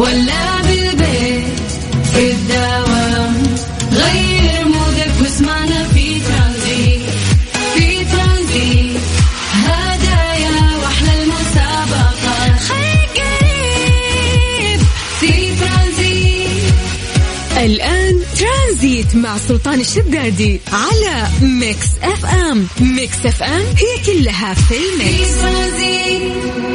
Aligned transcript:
ولا 0.00 0.49
مع 19.30 19.36
سلطان 19.36 19.80
الشدادي 19.80 20.60
على 20.72 21.26
Mix 21.42 21.86
FM. 22.02 22.66
Mix 22.80 23.26
FM 23.26 23.60
هي 23.60 24.04
كلها 24.06 24.54
في 24.54 24.74
ال 24.74 24.88
mix. 24.88 25.44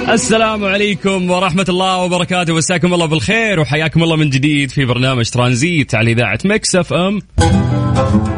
السلام 0.09 0.65
عليكم 0.65 1.31
ورحمة 1.31 1.65
الله 1.69 1.97
وبركاته. 1.97 2.55
مساكم 2.55 2.93
الله 2.93 3.05
بالخير 3.05 3.59
وحياكم 3.59 4.03
الله 4.03 4.15
من 4.15 4.29
جديد 4.29 4.71
في 4.71 4.85
برنامج 4.85 5.29
ترانزيت 5.29 5.95
على 5.95 6.11
إذاعة 6.11 6.39
Mix 6.45 6.75
FM. 6.75 7.21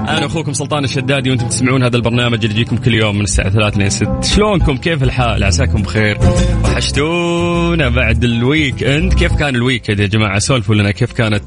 أنا 0.09 0.25
أخوكم 0.25 0.53
سلطان 0.53 0.84
الشدادي 0.84 1.30
وأنتم 1.30 1.47
تسمعون 1.47 1.84
هذا 1.84 1.95
البرنامج 1.95 2.45
اللي 2.45 2.55
يجيكم 2.55 2.77
كل 2.77 2.94
يوم 2.94 3.16
من 3.16 3.23
الساعة 3.23 3.49
3 3.49 3.77
لين 3.77 3.89
6 3.89 4.22
شلونكم؟ 4.22 4.77
كيف 4.77 5.03
الحال؟ 5.03 5.44
عساكم 5.44 5.81
بخير. 5.81 6.17
وحشتونا 6.63 7.89
بعد 7.89 8.23
ال 8.23 8.84
weekend 8.84 9.13
كيف 9.13 9.34
كان 9.34 9.55
ال 9.55 9.62
week 9.62 9.89
يا 9.89 9.94
جماعة؟ 9.95 10.39
سولفوا 10.39 10.75
لنا 10.75 10.91
كيف 10.91 11.11
كانت 11.11 11.44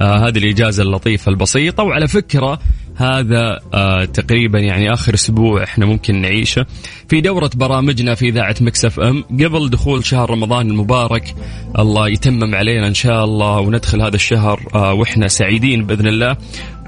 آه 0.00 0.28
هذه 0.28 0.38
الإجازة 0.38 0.82
اللطيفة 0.82 1.30
البسيطة. 1.30 1.82
وعلى 1.82 2.08
فكرة 2.08 2.58
هذا 2.96 3.60
آه 3.74 4.04
تقريبا 4.04 4.58
يعني 4.58 4.92
آخر 4.92 5.14
أسبوع 5.14 5.62
إحنا 5.62 5.86
ممكن 5.86 6.22
نعيشه. 6.22 6.66
في 7.08 7.20
دورة 7.20 7.50
برامجنا 7.54 8.14
في 8.14 8.28
إذاعة 8.28 8.56
Mix 8.60 9.00
FM. 9.00 9.24
قبل 9.30 9.70
دخول 9.70 10.04
شهر 10.04 10.30
رمضان 10.30 10.70
المبارك 10.70 11.34
الله 11.78 12.08
يتمم 12.08 12.54
علينا 12.54 12.86
إن 12.86 12.94
شاء 12.94 13.24
الله 13.24 13.60
وندخل 13.60 14.02
هذا 14.02 14.16
الشهر 14.16 14.60
آه 14.74 14.92
وإحنا 14.92 15.28
سعيدين 15.28 15.86
بإذن 15.86 16.06
الله. 16.06 16.36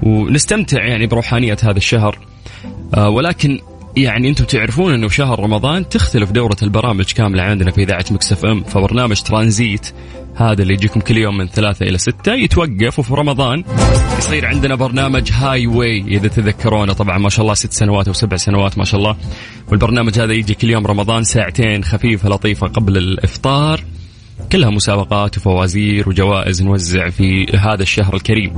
ونستمتع 0.03 0.85
يعني 0.85 1.07
بروحانية 1.07 1.57
هذا 1.63 1.77
الشهر. 1.77 2.19
آه 2.95 3.09
ولكن 3.09 3.59
يعني 3.97 4.29
أنتم 4.29 4.45
تعرفون 4.45 4.93
إنه 4.93 5.07
شهر 5.07 5.39
رمضان 5.39 5.89
تختلف 5.89 6.31
دورة 6.31 6.57
البرامج 6.63 7.05
كاملة 7.05 7.43
عندنا 7.43 7.71
في 7.71 7.83
إذاعة 7.83 8.05
Mix 8.11 8.45
FM. 8.45 8.63
فبرنامج 8.63 9.21
ترانزيت 9.21 9.87
هذا 10.39 10.61
اللي 10.61 10.73
يجيكم 10.73 10.99
كل 10.99 11.17
يوم 11.17 11.37
من 11.37 11.47
ثلاثة 11.47 11.85
إلى 11.85 11.97
ستة 11.97 12.33
يتوقف 12.33 12.99
وفي 12.99 13.13
رمضان 13.13 13.63
يصير 14.17 14.45
عندنا 14.45 14.75
برنامج 14.75 15.31
Highway 15.31 15.99
إذا 16.07 16.27
تذكرونه. 16.27 16.93
طبعا 16.93 17.17
ما 17.17 17.29
شاء 17.29 17.41
الله 17.41 17.53
ست 17.53 17.73
سنوات 17.73 18.07
أو 18.07 18.13
سبع 18.13 18.37
سنوات 18.37 18.77
ما 18.77 18.85
شاء 18.85 18.99
الله. 18.99 19.17
والبرنامج 19.67 20.19
هذا 20.19 20.33
يجي 20.33 20.53
كل 20.53 20.69
يوم 20.69 20.87
رمضان 20.87 21.23
ساعتين 21.23 21.83
خفيفة 21.83 22.29
لطيفة 22.29 22.67
قبل 22.67 22.97
الإفطار. 22.97 23.83
كلها 24.51 24.69
مسابقات 24.69 25.37
وفوازير 25.37 26.09
وجوائز 26.09 26.63
نوزع 26.63 27.09
في 27.09 27.45
هذا 27.57 27.83
الشهر 27.83 28.15
الكريم. 28.15 28.53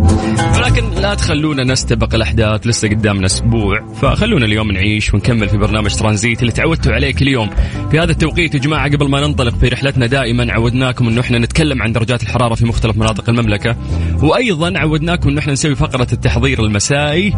ولكن 0.58 1.02
لا 1.02 1.16
تخلونا 1.16 1.64
نستبق 1.64 2.16
الأحداث 2.16 2.68
لسه 2.68 2.90
قدامنا 2.90 3.26
أسبوع. 3.26 3.94
فخلونا 3.94 4.46
اليوم 4.46 4.72
نعيش 4.72 5.14
ونكمل 5.14 5.50
في 5.50 5.58
برنامج 5.58 5.96
ترانزيت 5.96 6.42
اللي 6.42 6.52
تعودتوا 6.52 6.94
عليه 6.94 7.14
كل 7.14 7.28
يوم. 7.28 7.50
في 7.92 8.00
هذا 8.00 8.12
التوقيت 8.12 8.56
يا 8.56 8.60
جماعة 8.60 8.92
قبل 8.92 9.10
ما 9.10 9.28
ننطلق 9.28 9.56
في 9.56 9.68
رحلتنا 9.68 10.06
دائما 10.06 10.54
عودناكم 10.54 11.08
أنه 11.08 11.22
إحنا 11.22 11.40
نتكلم 11.40 11.82
عن 11.82 11.92
درجات 11.92 12.24
الحرارة 12.24 12.56
في 12.56 12.66
مختلف 12.66 12.98
مناطق 12.98 13.30
المملكة. 13.30 13.76
وأيضا 14.24 14.80
عودناكم 14.80 15.30
أنه 15.30 15.40
إحنا 15.40 15.54
نسوي 15.54 15.76
فقرة 15.76 16.08
التحضير 16.14 16.64
المسائي. 16.64 17.34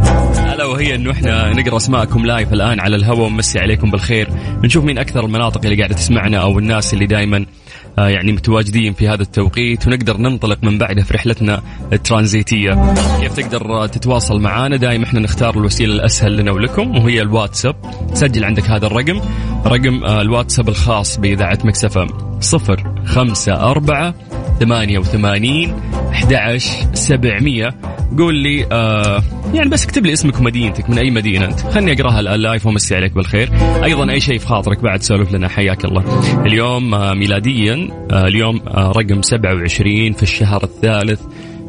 ألا 0.53 0.65
وهي 0.65 0.95
أنه 0.95 1.11
إحنا 1.11 1.53
نقرأ 1.53 1.77
أسماءكم 1.77 2.25
لايف 2.25 2.53
الآن 2.53 2.79
على 2.79 2.95
الهواء 2.95 3.27
ونمسي 3.27 3.59
عليكم 3.59 3.91
بالخير. 3.91 4.29
نشوف 4.63 4.83
مين 4.83 4.97
أكثر 4.97 5.25
المناطق 5.25 5.61
اللي 5.63 5.77
قاعدة 5.77 5.95
تسمعنا 5.95 6.37
أو 6.37 6.59
الناس 6.59 6.93
اللي 6.93 7.05
دائما 7.05 7.45
يعني 7.97 8.31
متواجدين 8.31 8.93
في 8.93 9.07
هذا 9.09 9.21
التوقيت 9.21 9.87
ونقدر 9.87 10.17
ننطلق 10.17 10.57
من 10.63 10.77
بعده 10.77 11.03
في 11.03 11.13
رحلتنا 11.13 11.61
الترانزيتية. 11.93 12.93
كيف 13.19 13.33
تقدر 13.33 13.65
آه، 13.65 13.85
تتواصل 13.85 14.41
معنا 14.41 14.77
دائما 14.77 15.03
إحنا 15.03 15.19
نختار 15.19 15.57
الوسيلة 15.57 15.93
الأسهل 15.93 16.37
لنا 16.37 16.51
ولكم 16.51 16.97
وهي 16.97 17.21
الواتساب. 17.21 17.75
سجل 18.13 18.45
عندك 18.45 18.69
هذا 18.69 18.85
الرقم 18.87 19.21
رقم 19.65 20.03
آه، 20.03 20.21
الواتساب 20.21 20.69
الخاص 20.69 21.17
بإذاعة 21.17 21.59
مكسفة 21.63 22.07
صفر 22.39 22.93
خمسة 23.05 23.53
أربعة 23.71 24.13
ثمانية 24.59 24.99
وثمانين 24.99 25.73
أحد 26.11 26.57
سبعمية. 26.93 27.75
قول 28.17 28.35
لي 28.35 28.65
آه 28.71 29.23
يعني 29.53 29.69
بس 29.69 29.85
اكتب 29.85 30.05
لي 30.05 30.13
اسمك 30.13 30.39
ومدينتك 30.39 30.89
من 30.89 30.97
أي 30.97 31.11
مدينة 31.11 31.45
أنت. 31.45 31.59
خلني 31.59 31.93
أقراها 31.93 32.19
الآن 32.19 32.39
live 32.39 32.65
وامسي 32.65 32.95
عليك 32.95 33.13
بالخير. 33.13 33.49
أيضا 33.83 34.11
أي 34.11 34.19
شيء 34.19 34.37
في 34.37 34.47
خاطرك 34.47 34.79
بعد 34.83 35.01
سولف 35.01 35.31
لنا 35.31 35.47
حياك 35.47 35.85
الله. 35.85 36.03
اليوم 36.45 36.93
آه 36.93 37.13
ميلاديا 37.13 37.87
آه 38.11 38.27
اليوم 38.27 38.61
آه 38.67 38.91
رقم 38.91 39.21
27 39.21 40.13
في 40.13 40.23
الشهر 40.23 40.63
الثالث 40.63 41.21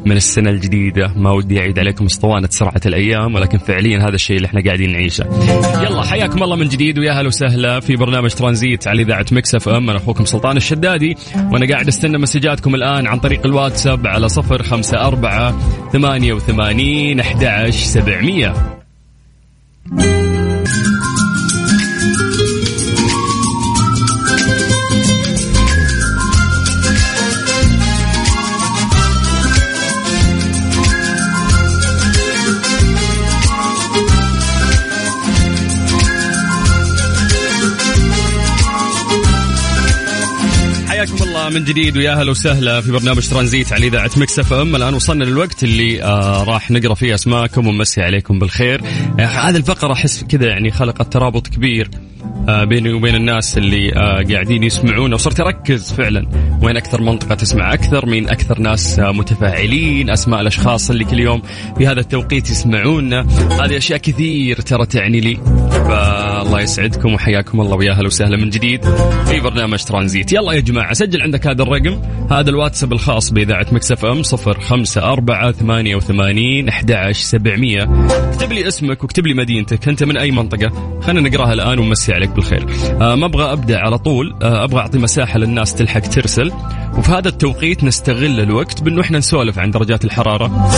من 0.05 0.15
السنة 0.17 0.49
الجديدة. 0.49 1.13
ما 1.15 1.31
ودي 1.31 1.59
أعيد 1.59 1.79
عليكم 1.79 2.05
اسطوانة 2.05 2.47
سرعة 2.51 2.81
الأيام 2.85 3.35
ولكن 3.35 3.57
فعليا 3.57 3.99
هذا 3.99 4.15
الشيء 4.15 4.37
اللي 4.37 4.45
إحنا 4.45 4.61
قاعدين 4.65 4.91
نعيشه. 4.91 5.25
يلا 5.83 6.03
حياكم 6.03 6.43
الله 6.43 6.55
من 6.55 6.67
جديد 6.67 6.99
ويا 6.99 7.11
هلا 7.11 7.27
وسهلا 7.27 7.79
في 7.79 7.95
برنامج 7.95 8.29
ترانزيت 8.29 8.87
على 8.87 9.01
إذاعة 9.01 9.25
Mix 9.31 9.69
FM. 9.69 9.89
أنا 9.89 9.97
أخوكم 9.97 10.25
سلطان 10.25 10.57
الشدادي 10.57 11.15
وأنا 11.51 11.67
قاعد 11.67 11.87
أستنى 11.87 12.17
مسجاتكم 12.17 12.75
الآن 12.75 13.07
عن 13.07 13.19
طريق 13.19 13.45
الواتساب 13.45 14.07
على 14.07 14.29
صفر 14.29 14.63
خمسة 14.63 15.07
أربعة 15.07 15.59
ثمانية 15.91 16.33
وثمانين 16.33 17.19
أحد 17.19 17.69
سبعمية. 17.69 18.53
من 41.55 41.63
جديد 41.63 41.97
ويا 41.97 42.11
أهلا 42.11 42.31
وسهلا 42.31 42.81
في 42.81 42.91
برنامج 42.91 43.29
ترانزيت 43.29 43.73
على 43.73 43.87
إذاعة 43.87 44.11
Mix 44.17 44.39
FM. 44.39 44.75
الآن 44.75 44.93
وصلنا 44.93 45.23
للوقت 45.23 45.63
اللي 45.63 46.03
آه 46.03 46.43
راح 46.43 46.71
نقرأ 46.71 46.93
فيه 46.93 47.13
أسماءكم 47.15 47.67
ونمسي 47.67 48.01
عليكم 48.01 48.39
بالخير. 48.39 48.81
آه 49.19 49.21
هذه 49.21 49.55
الفقرة 49.55 49.93
أحس 49.93 50.23
كذا 50.23 50.47
يعني 50.47 50.71
خلقت 50.71 51.13
ترابط 51.13 51.47
كبير 51.47 51.89
آه 52.49 52.63
بيني 52.63 52.93
وبين 52.93 53.15
الناس 53.15 53.57
اللي 53.57 53.95
آه 53.95 54.23
قاعدين 54.33 54.63
يسمعونا. 54.63 55.15
وصرت 55.15 55.39
أركز 55.39 55.93
فعلا 55.93 56.27
وين 56.61 56.77
أكثر 56.77 57.01
منطقة 57.01 57.35
تسمع 57.35 57.73
أكثر 57.73 58.05
مين 58.05 58.29
أكثر 58.29 58.59
ناس 58.59 58.99
آه 58.99 59.11
متفاعلين 59.11 60.09
أسماء 60.09 60.41
الأشخاص 60.41 60.89
اللي 60.89 61.03
كل 61.03 61.19
يوم 61.19 61.41
في 61.77 61.87
هذا 61.87 61.99
التوقيت 61.99 62.49
يسمعونا. 62.49 63.21
هذه 63.63 63.77
أشياء 63.77 63.99
كثير 63.99 64.61
ترى 64.61 64.85
تعني 64.85 65.19
لي. 65.19 65.37
فالله 66.45 66.61
يسعدكم 66.61 67.13
وحياكم 67.13 67.61
الله 67.61 67.75
ويا 67.75 67.91
أهلا 67.91 68.05
وسهلا 68.05 68.37
من 68.37 68.49
جديد 68.49 68.85
في 69.25 69.39
برنامج 69.39 69.83
ترانزيت. 69.83 70.33
يلا 70.33 70.53
يا 70.53 70.59
جماعة 70.59 70.93
سجل 70.93 71.21
عندك 71.21 71.47
هذا 71.47 71.63
الرقم. 71.63 72.01
هذا 72.31 72.49
الواتساب 72.49 72.93
الخاص 72.93 73.31
بإذاعة 73.31 73.65
مكسف 73.71 74.05
إم 74.05 74.23
صفر 74.23 74.59
خمسة 74.59 75.03
أربعة 75.03 75.51
ثمانية 75.51 75.95
وثمانين 75.95 76.69
أحد 76.69 77.11
سبعمية. 77.11 77.83
اكتب 78.09 78.51
لي 78.51 78.67
اسمك 78.67 79.03
واكتب 79.03 79.27
لي 79.27 79.33
مدينتك 79.33 79.87
أنت 79.87 80.03
من 80.03 80.17
أي 80.17 80.31
منطقة؟ 80.31 80.99
خلينا 81.01 81.29
نقراها 81.29 81.53
الآن 81.53 81.79
ونمسي 81.79 82.13
عليك 82.13 82.29
بالخير. 82.29 82.65
آه 83.01 83.15
ما 83.15 83.25
أبغى 83.25 83.51
أبدأ 83.51 83.79
على 83.79 83.97
طول 83.97 84.35
آه 84.41 84.63
أبغى 84.63 84.79
أعطي 84.79 84.97
مساحة 84.97 85.39
للناس 85.39 85.73
تلحق 85.73 85.99
ترسل. 85.99 86.51
وفي 86.97 87.11
هذا 87.11 87.29
التوقيت 87.29 87.83
نستغل 87.83 88.39
الوقت 88.39 88.83
بأنه 88.83 89.01
إحنا 89.01 89.17
نسولف 89.17 89.59
عن 89.59 89.71
درجات 89.71 90.05
الحرارة. 90.05 90.69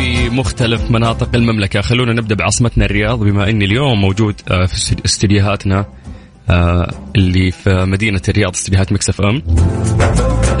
في 0.00 0.30
مختلف 0.30 0.90
مناطق 0.90 1.28
المملكة. 1.34 1.80
خلونا 1.80 2.12
نبدأ 2.12 2.34
بعاصمتنا 2.34 2.84
الرياض. 2.84 3.18
بما 3.20 3.48
أني 3.50 3.64
اليوم 3.64 4.00
موجود 4.00 4.34
آه، 4.50 4.66
في 4.66 4.74
استدي- 4.74 5.02
استديوهاتنا 5.04 5.84
آه، 6.50 6.90
اللي 7.16 7.50
في 7.50 7.84
مدينة 7.84 8.20
الرياض 8.28 8.52
استديوهات 8.52 8.92
مكسف 8.92 9.20
أم. 9.20 9.42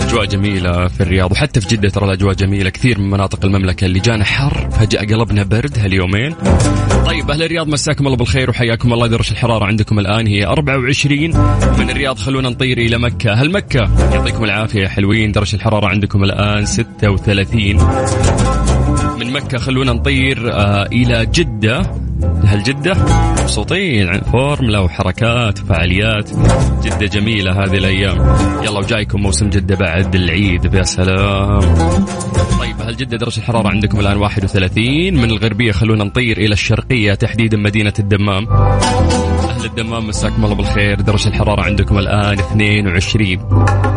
أجواء 0.00 0.24
جميلة 0.24 0.88
في 0.88 1.00
الرياض 1.00 1.32
وحتى 1.32 1.60
في 1.60 1.68
جدة 1.68 1.88
ترى 1.88 2.04
الأجواء 2.04 2.34
جميلة. 2.34 2.70
كثير 2.70 2.98
من 2.98 3.10
مناطق 3.10 3.44
المملكة 3.44 3.84
اللي 3.84 3.98
جانا 4.00 4.24
حر 4.24 4.70
فجأة 4.70 5.00
قلبنا 5.00 5.42
برد 5.42 5.78
هاليومين. 5.78 6.34
طيب 7.06 7.30
أهل 7.30 7.42
الرياض 7.42 7.68
مساكم 7.68 8.06
الله 8.06 8.16
بالخير 8.16 8.50
وحياكم 8.50 8.92
الله. 8.92 9.06
درجة 9.06 9.30
الحرارة 9.32 9.64
عندكم 9.64 9.98
الآن 9.98 10.26
هي 10.26 10.46
24 10.46 11.30
من 11.78 11.90
الرياض 11.90 12.18
خلونا 12.18 12.48
نطير 12.48 12.78
إلى 12.78 12.98
مكة. 12.98 13.32
هل 13.34 13.52
مكة؟ 13.52 14.10
يعطيكم 14.14 14.44
العافية 14.44 14.80
يا 14.82 14.88
حلوين. 14.88 15.32
درجة 15.32 15.56
الحرارة 15.56 15.86
عندكم 15.86 16.24
الآن 16.24 16.66
36 16.66 17.78
من 19.20 19.32
مكة. 19.32 19.58
خلونا 19.58 19.92
نطير 19.92 20.52
آه 20.52 20.86
إلى 20.86 21.26
جدة. 21.26 21.82
هل 22.44 22.62
جدة؟ 22.62 22.94
مبسوطين. 23.40 24.08
عن 24.08 24.20
فورمولا 24.20 24.78
وحركات 24.78 25.62
وفعاليات. 25.62 26.30
جدة 26.84 27.06
جميلة 27.06 27.64
هذه 27.64 27.76
الأيام. 27.76 28.36
يلا 28.62 28.78
وجايكم 28.78 29.22
موسم 29.22 29.50
جدة 29.50 29.76
بعد 29.76 30.14
العيد. 30.14 30.74
يا 30.74 30.82
سلام. 30.82 31.60
طيب 32.60 32.76
هل 32.80 32.96
جدة 32.96 33.16
درجة 33.16 33.38
الحرارة 33.38 33.68
عندكم 33.68 34.00
الآن 34.00 34.16
31 34.16 35.14
من 35.14 35.30
الغربية 35.30 35.72
خلونا 35.72 36.04
نطير 36.04 36.38
إلى 36.38 36.52
الشرقية 36.52 37.14
تحديدا 37.14 37.56
مدينة 37.56 37.94
الدمام. 37.98 38.48
أهل 38.48 39.64
الدمام 39.64 40.08
مساكم 40.08 40.44
الله 40.44 40.54
بالخير. 40.54 41.00
درجة 41.00 41.28
الحرارة 41.28 41.62
عندكم 41.62 41.98
الآن 41.98 42.38
22 42.38 43.30
يلا 43.30 43.89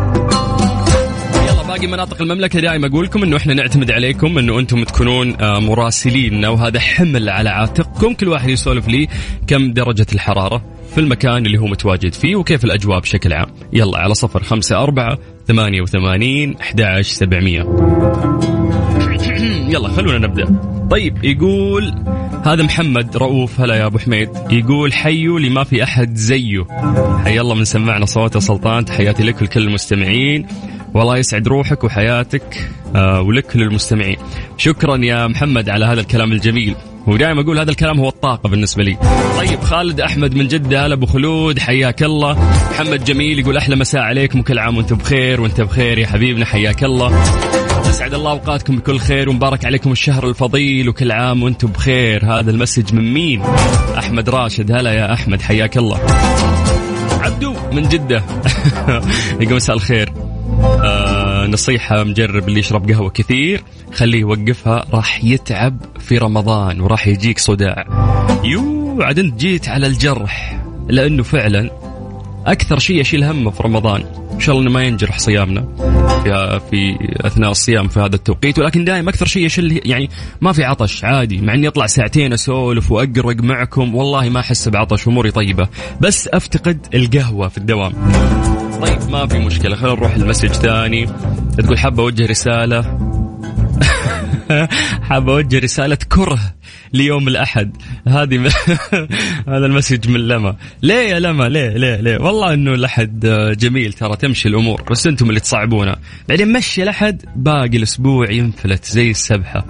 باقي 1.74 1.86
مناطق 1.86 2.22
المملكة 2.22 2.60
دائما 2.60 2.86
أقول 2.86 3.04
لكم 3.04 3.22
إنه 3.22 3.36
إحنا 3.36 3.54
نعتمد 3.54 3.90
عليكم 3.90 4.38
إنه 4.38 4.58
أنتم 4.58 4.84
تكونون 4.84 5.40
آه، 5.40 5.60
مراسلين 5.60 6.44
وهذا 6.44 6.80
حمل 6.80 7.28
على 7.28 7.50
عاتقكم. 7.50 8.14
كل 8.14 8.28
واحد 8.28 8.48
يسولف 8.48 8.88
لي 8.88 9.08
كم 9.46 9.72
درجة 9.72 10.06
الحرارة 10.12 10.64
في 10.94 11.00
المكان 11.00 11.46
اللي 11.46 11.58
هو 11.58 11.66
متواجد 11.66 12.12
فيه 12.12 12.36
وكيف 12.36 12.64
الأجواء 12.64 13.00
بشكل 13.00 13.32
عام. 13.32 13.46
يلا 13.72 13.98
على 13.98 14.14
صفر 14.14 14.42
خمسة 14.42 14.82
أربعة 14.82 15.18
ثمانية 15.46 15.82
وثمانين 15.82 16.56
أحد 16.60 17.00
سبعمية. 17.00 17.62
يلا 19.74 19.88
خلونا 19.88 20.18
نبدأ. 20.18 20.60
طيب 20.90 21.24
يقول 21.24 21.94
هذا 22.44 22.62
محمد 22.62 23.16
رؤوف. 23.16 23.60
هلا 23.60 23.74
يا 23.74 23.86
أبو 23.86 23.98
حميد. 23.98 24.28
يقول 24.50 24.92
حيوا 24.92 25.40
لما 25.40 25.64
في 25.64 25.82
أحد 25.82 26.14
زيه. 26.14 26.64
حي 27.24 27.40
الله 27.40 27.54
من 27.54 27.64
سمعنا 27.64 28.06
صوت 28.06 28.34
يا 28.34 28.40
سلطان. 28.40 28.84
تحياتي 28.84 29.22
لك 29.22 29.40
ولكل 29.40 29.62
المستمعين. 29.62 30.46
والله 30.94 31.16
يسعد 31.16 31.48
روحك 31.48 31.84
وحياتك 31.84 32.70
آه 32.96 33.20
ولك 33.20 33.56
للمستمعين 33.56 34.16
شكرا 34.56 34.96
يا 34.96 35.26
محمد 35.26 35.68
على 35.68 35.84
هذا 35.84 36.00
الكلام 36.00 36.32
الجميل 36.32 36.74
ودائما 37.06 37.40
أقول 37.40 37.58
هذا 37.58 37.70
الكلام 37.70 38.00
هو 38.00 38.08
الطاقة 38.08 38.48
بالنسبة 38.48 38.82
لي. 38.82 38.96
طيب 39.38 39.60
خالد 39.60 40.00
أحمد 40.00 40.34
من 40.34 40.48
جدة 40.48 40.86
هلا 40.86 40.94
أبو 40.94 41.06
خلود 41.06 41.58
حياك 41.58 42.02
الله. 42.02 42.38
محمد 42.70 43.04
جميل 43.04 43.38
يقول 43.38 43.56
أحلى 43.56 43.76
مساء 43.76 44.00
عليكم 44.00 44.38
وكل 44.38 44.58
عام 44.58 44.76
وأنتم 44.76 44.96
بخير 44.96 45.40
وأنت 45.40 45.60
بخير 45.60 45.98
يا 45.98 46.06
حبيبنا 46.06 46.44
حياك 46.44 46.84
الله. 46.84 47.22
اسعد 47.80 48.14
الله 48.14 48.30
أوقاتكم 48.30 48.76
بكل 48.76 48.98
خير 48.98 49.28
ومبارك 49.28 49.64
عليكم 49.64 49.92
الشهر 49.92 50.28
الفضيل 50.28 50.88
وكل 50.88 51.12
عام 51.12 51.42
وأنتم 51.42 51.68
بخير 51.68 52.24
هذا 52.24 52.50
المسج 52.50 52.94
من 52.94 53.14
مين؟ 53.14 53.42
أحمد 53.98 54.30
راشد 54.30 54.72
هلا 54.72 54.92
يا 54.92 55.12
أحمد 55.12 55.42
حياك 55.42 55.76
الله. 55.76 56.00
عبدو 57.20 57.54
من 57.72 57.88
جدة 57.88 58.22
يقول 59.40 59.54
مساء 59.54 59.76
الخير. 59.76 60.33
آه 60.82 61.46
نصيحة 61.46 62.04
مجرب 62.04 62.48
اللي 62.48 62.60
يشرب 62.60 62.90
قهوة 62.90 63.10
كثير 63.10 63.62
خليه 63.92 64.20
يوقفها 64.20 64.86
راح 64.92 65.24
يتعب 65.24 65.80
في 65.98 66.18
رمضان 66.18 66.80
وراح 66.80 67.06
يجيك 67.06 67.38
صداع. 67.38 67.86
يو 68.44 68.98
عاد 69.02 69.18
انت 69.18 69.40
جيت 69.40 69.68
على 69.68 69.86
الجرح 69.86 70.62
لأنه 70.88 71.22
فعلا 71.22 71.70
أكثر 72.46 72.78
شيء 72.78 73.00
اشيل 73.00 73.24
همه 73.24 73.50
في 73.50 73.62
رمضان. 73.62 74.04
إن 74.32 74.40
شاء 74.40 74.54
الله 74.54 74.66
إنه 74.66 74.74
ما 74.74 74.84
ينجرح 74.84 75.18
صيامنا 75.18 75.68
في 76.24 76.60
في 76.70 76.96
أثناء 77.26 77.50
الصيام 77.50 77.88
في 77.88 78.00
هذا 78.00 78.16
التوقيت. 78.16 78.58
ولكن 78.58 78.84
دائما 78.84 79.10
أكثر 79.10 79.26
شيء 79.26 79.46
اشيل 79.46 79.80
يعني 79.84 80.10
ما 80.40 80.52
في 80.52 80.64
عطش 80.64 81.04
عادي. 81.04 81.40
مع 81.40 81.54
إني 81.54 81.68
اطلع 81.68 81.86
ساعتين 81.86 82.32
أسولف 82.32 82.92
وأقرق 82.92 83.36
معكم 83.42 83.94
والله 83.94 84.28
ما 84.28 84.40
أحس 84.40 84.68
بعطش 84.68 85.08
أموري 85.08 85.30
طيبة. 85.30 85.68
بس 86.00 86.28
أفتقد 86.28 86.86
القهوة 86.94 87.48
في 87.48 87.58
الدوام. 87.58 87.92
طيب 88.84 89.10
ما 89.10 89.26
في 89.26 89.38
مشكلة 89.38 89.76
خلينا 89.76 89.96
نروح 89.96 90.14
المسج 90.14 90.48
ثاني 90.48 91.06
تقول 91.58 91.78
حابة 91.78 92.02
أوجه 92.02 92.26
رسالة. 92.26 92.80
حاب 95.08 95.28
أوجه 95.28 95.58
رسالة 95.58 95.98
كره 96.08 96.54
ليوم 96.92 97.28
الأحد. 97.28 97.76
هذه. 98.08 98.36
هذا 99.52 99.66
المسج 99.66 100.08
من 100.08 100.28
لما. 100.28 100.56
ليه 100.82 100.94
يا 100.94 101.20
لما؟ 101.20 101.44
ليه؟ 101.48 101.68
ليه؟ 101.68 102.00
ليه؟ 102.00 102.18
والله 102.18 102.54
إنه 102.54 102.74
الأحد 102.74 103.26
جميل 103.58 103.92
ترى 103.92 104.16
تمشي 104.16 104.48
الأمور 104.48 104.82
بس 104.90 105.06
أنتم 105.06 105.28
اللي 105.28 105.40
تصعبونه 105.40 105.96
بعدين 106.28 106.52
مشي 106.52 106.82
الأحد 106.82 107.22
باقي 107.36 107.76
الأسبوع 107.76 108.30
ينفلت 108.30 108.84
زي 108.84 109.10
السبحة. 109.10 109.60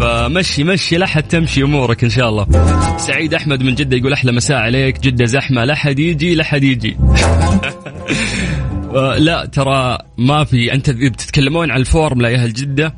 فمشي 0.00 0.64
مشي 0.64 0.96
الأحد 0.96 1.22
تمشي 1.22 1.62
أمورك 1.62 2.04
إن 2.04 2.10
شاء 2.10 2.28
الله. 2.28 2.46
سعيد 2.96 3.34
أحمد 3.34 3.62
من 3.62 3.74
جدة 3.74 3.96
يقول 3.96 4.12
أحلى 4.12 4.32
مساء 4.32 4.56
عليك. 4.56 5.00
جدة 5.00 5.24
زحمة 5.24 5.64
لا 5.64 5.74
حد 5.74 5.98
يجي 5.98 6.34
لا 6.34 6.44
حد 6.44 6.62
يجي. 6.62 6.96
لا 9.18 9.46
ترى 9.46 9.98
ما 10.18 10.44
في 10.44 10.72
أنت 10.72 10.90
بتتكلمون 10.90 11.70
عن 11.70 11.80
الفورمولا 11.80 12.28
يا 12.28 12.36
أهل 12.36 12.52
جدة؟ 12.52 12.94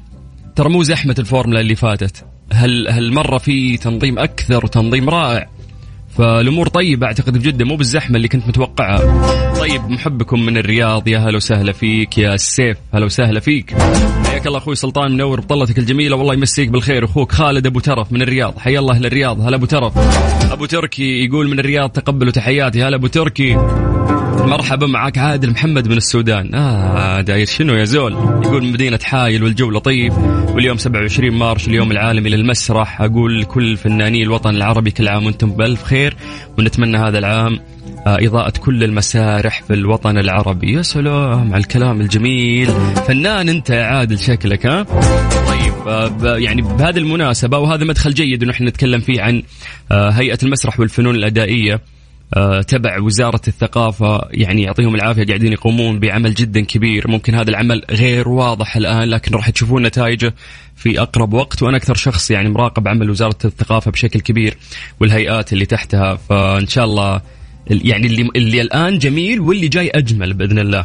ترى 0.56 0.69
مو 0.69 0.83
زحمة 0.83 1.15
الفورمولا 1.19 1.61
اللي 1.61 1.75
فاتت. 1.75 2.25
هل 2.53 2.89
هالمرة 2.89 3.39
في 3.39 3.77
تنظيم 3.77 4.19
أكثر 4.19 4.65
وتنظيم 4.65 5.11
رائع. 5.11 5.49
فالأمور 6.19 6.69
طيبة 6.69 7.06
أعتقد 7.06 7.39
بجده 7.39 7.65
مو 7.65 7.77
بالزحمة 7.77 8.17
اللي 8.17 8.29
كنت 8.29 8.49
متوقعها. 8.49 9.55
طيب 9.55 9.89
محبكم 9.89 10.47
من 10.47 10.56
الرياض 10.56 11.09
يا 11.09 11.19
هلا 11.19 11.37
وسهلا 11.37 11.73
فيك 11.73 12.19
يا 12.19 12.35
السيف 12.35 12.77
هلا 12.95 13.05
وسهلا 13.05 13.41
فيك. 13.41 13.75
حياك 14.27 14.47
الله 14.47 14.59
أخوي 14.59 14.75
سلطان 14.75 15.12
منور 15.12 15.41
بطلتك 15.41 15.79
الجميلة 15.79 16.17
والله 16.17 16.35
يمسيك 16.35 16.69
بالخير. 16.69 17.05
أخوك 17.05 17.33
خالد 17.33 17.67
أبو 17.67 17.81
ترف 17.81 18.12
من 18.12 18.23
الرياض. 18.23 18.59
حيا 18.59 18.79
الله 18.79 18.95
أهل 18.95 19.06
الرياض 19.06 19.41
هلا 19.41 19.56
أبو 19.56 19.67
ترف. 19.67 19.93
أبو 20.53 20.67
تركي 20.67 21.25
يقول 21.25 21.49
من 21.49 21.59
الرياض 21.59 21.91
تقبلوا 21.91 22.33
تحياتي 22.33 22.83
هلا 22.83 22.97
أبو 22.97 23.06
تركي. 23.06 23.55
مرحبا 24.46 24.87
معك 24.87 25.19
عادل 25.19 25.50
محمد 25.50 25.88
من 25.88 25.96
السودان. 25.96 26.55
آه 26.55 27.20
داير 27.20 27.46
شنو 27.46 27.75
يا 27.75 27.85
زول؟ 27.85 28.12
يقول 28.12 28.64
مدينة 28.64 28.99
حايل 29.02 29.43
والجو 29.43 29.70
لطيف 29.70 30.14
واليوم 30.49 30.79
27 30.79 31.31
مارش 31.31 31.69
اليوم 31.69 31.91
العالمي 31.93 32.31
للمسرح. 32.31 33.00
أقول 33.00 33.41
لكل 33.41 33.76
فناني 33.76 34.23
الوطن 34.23 34.50
العربي 34.50 34.91
كل 34.91 35.08
عام 35.08 35.26
وأنتم 35.26 35.50
بألف 35.50 35.82
خير 35.82 36.17
ونتمنى 36.58 36.99
هذا 36.99 37.19
العام 37.19 37.61
آه 38.06 38.19
إضاءة 38.20 38.52
كل 38.58 38.85
المسارح 38.85 39.62
في 39.62 39.75
الوطن 39.75 40.19
العربي. 40.19 40.73
يا 40.73 40.82
سلام 40.82 41.52
على 41.55 41.61
الكلام 41.61 42.00
الجميل. 42.00 42.69
فنان 43.08 43.49
أنت 43.49 43.70
يا 43.70 43.85
عادل 43.85 44.19
شكلك 44.19 44.67
ها؟ 44.67 44.82
طيب 45.49 45.88
آه 45.88 46.37
يعني 46.37 46.62
بهذه 46.62 46.99
المناسبة 46.99 47.58
وهذا 47.58 47.85
مدخل 47.85 48.14
جيد 48.14 48.43
أنه 48.43 48.55
نتكلم 48.61 49.00
فيه 49.00 49.23
عن 49.23 49.43
آه 49.93 50.11
هيئة 50.11 50.38
المسرح 50.43 50.81
والفنون 50.81 51.14
الأدائية. 51.14 51.94
تبع 52.69 53.00
وزارة 53.00 53.40
الثقافة 53.48 54.20
يعني 54.31 54.62
يعطيهم 54.62 54.94
العافية 54.94 55.25
قاعدين 55.25 55.52
يقومون 55.52 56.00
بعمل 56.00 56.34
جدا 56.34 56.60
كبير. 56.60 57.08
ممكن 57.08 57.34
هذا 57.34 57.50
العمل 57.50 57.82
غير 57.90 58.28
واضح 58.28 58.76
الآن 58.76 59.08
لكن 59.08 59.34
راح 59.34 59.50
تشوفون 59.50 59.86
نتائجه 59.86 60.34
في 60.76 61.00
أقرب 61.00 61.32
وقت. 61.32 61.62
وأنا 61.62 61.76
أكثر 61.76 61.94
شخص 61.94 62.31
يعني 62.31 62.48
مراقب 62.48 62.88
عمل 62.88 63.10
وزارة 63.10 63.38
الثقافة 63.44 63.90
بشكل 63.90 64.20
كبير 64.20 64.56
والهيئات 65.00 65.52
اللي 65.52 65.66
تحتها 65.66 66.14
فإن 66.14 66.66
شاء 66.66 66.84
الله 66.84 67.20
يعني 67.70 68.06
اللي 68.06 68.28
اللي 68.37 68.61
الآن 68.61 68.99
جميل 68.99 69.40
واللي 69.40 69.69
جاي 69.69 69.90
أجمل 69.94 70.34
بإذن 70.34 70.58
الله. 70.58 70.82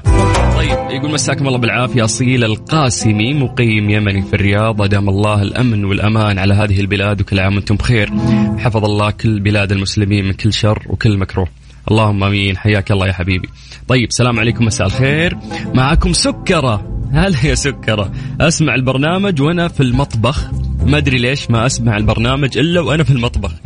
طيب 0.58 0.78
يقول 0.90 1.12
مساكم 1.12 1.48
الله 1.48 1.58
بالعافية 1.58 2.04
أصيل 2.04 2.44
القاسمي 2.44 3.34
مقيم 3.34 3.90
يمني 3.90 4.22
في 4.22 4.34
الرياض 4.34 4.82
أدام 4.82 5.10
الله 5.10 5.42
الأمن 5.42 5.86
والأمان 5.86 6.40
على 6.40 6.54
هذه 6.54 6.80
البلاد 6.80 7.22
وكل 7.22 7.40
عام 7.40 7.56
وأنتم 7.56 7.76
بخير. 7.76 8.10
حفظ 8.58 8.86
الله 8.86 9.12
كل 9.12 9.40
بلاد 9.40 9.72
المسلمين 9.72 10.26
من 10.26 10.34
كل 10.34 10.54
شر 10.54 10.84
وكل 10.90 11.18
مكروه. 11.18 11.48
اللهم 11.92 12.24
آمين 12.24 12.58
حياك 12.58 12.92
الله 12.92 13.08
يا 13.08 13.14
حبيبي. 13.14 13.50
طيب 13.88 14.12
سلام 14.12 14.40
عليكم 14.40 14.66
مساء 14.66 14.88
الخير 14.88 15.38
معكم 15.74 16.14
سكرة 16.14 16.99
هلا 17.14 17.46
يا 17.46 17.56
سكرة؟ 17.56 18.12
أسمع 18.42 18.76
البرنامج 18.76 19.42
وأنا 19.42 19.68
في 19.68 19.84
المطبخ. 19.84 20.52
ما 20.86 20.98
أدري 20.98 21.18
ليش 21.18 21.52
ما 21.52 21.66
أسمع 21.66 21.98
البرنامج 21.98 22.58
إلا 22.58 22.82
وأنا 22.82 23.04
في 23.04 23.12
المطبخ. 23.12 23.52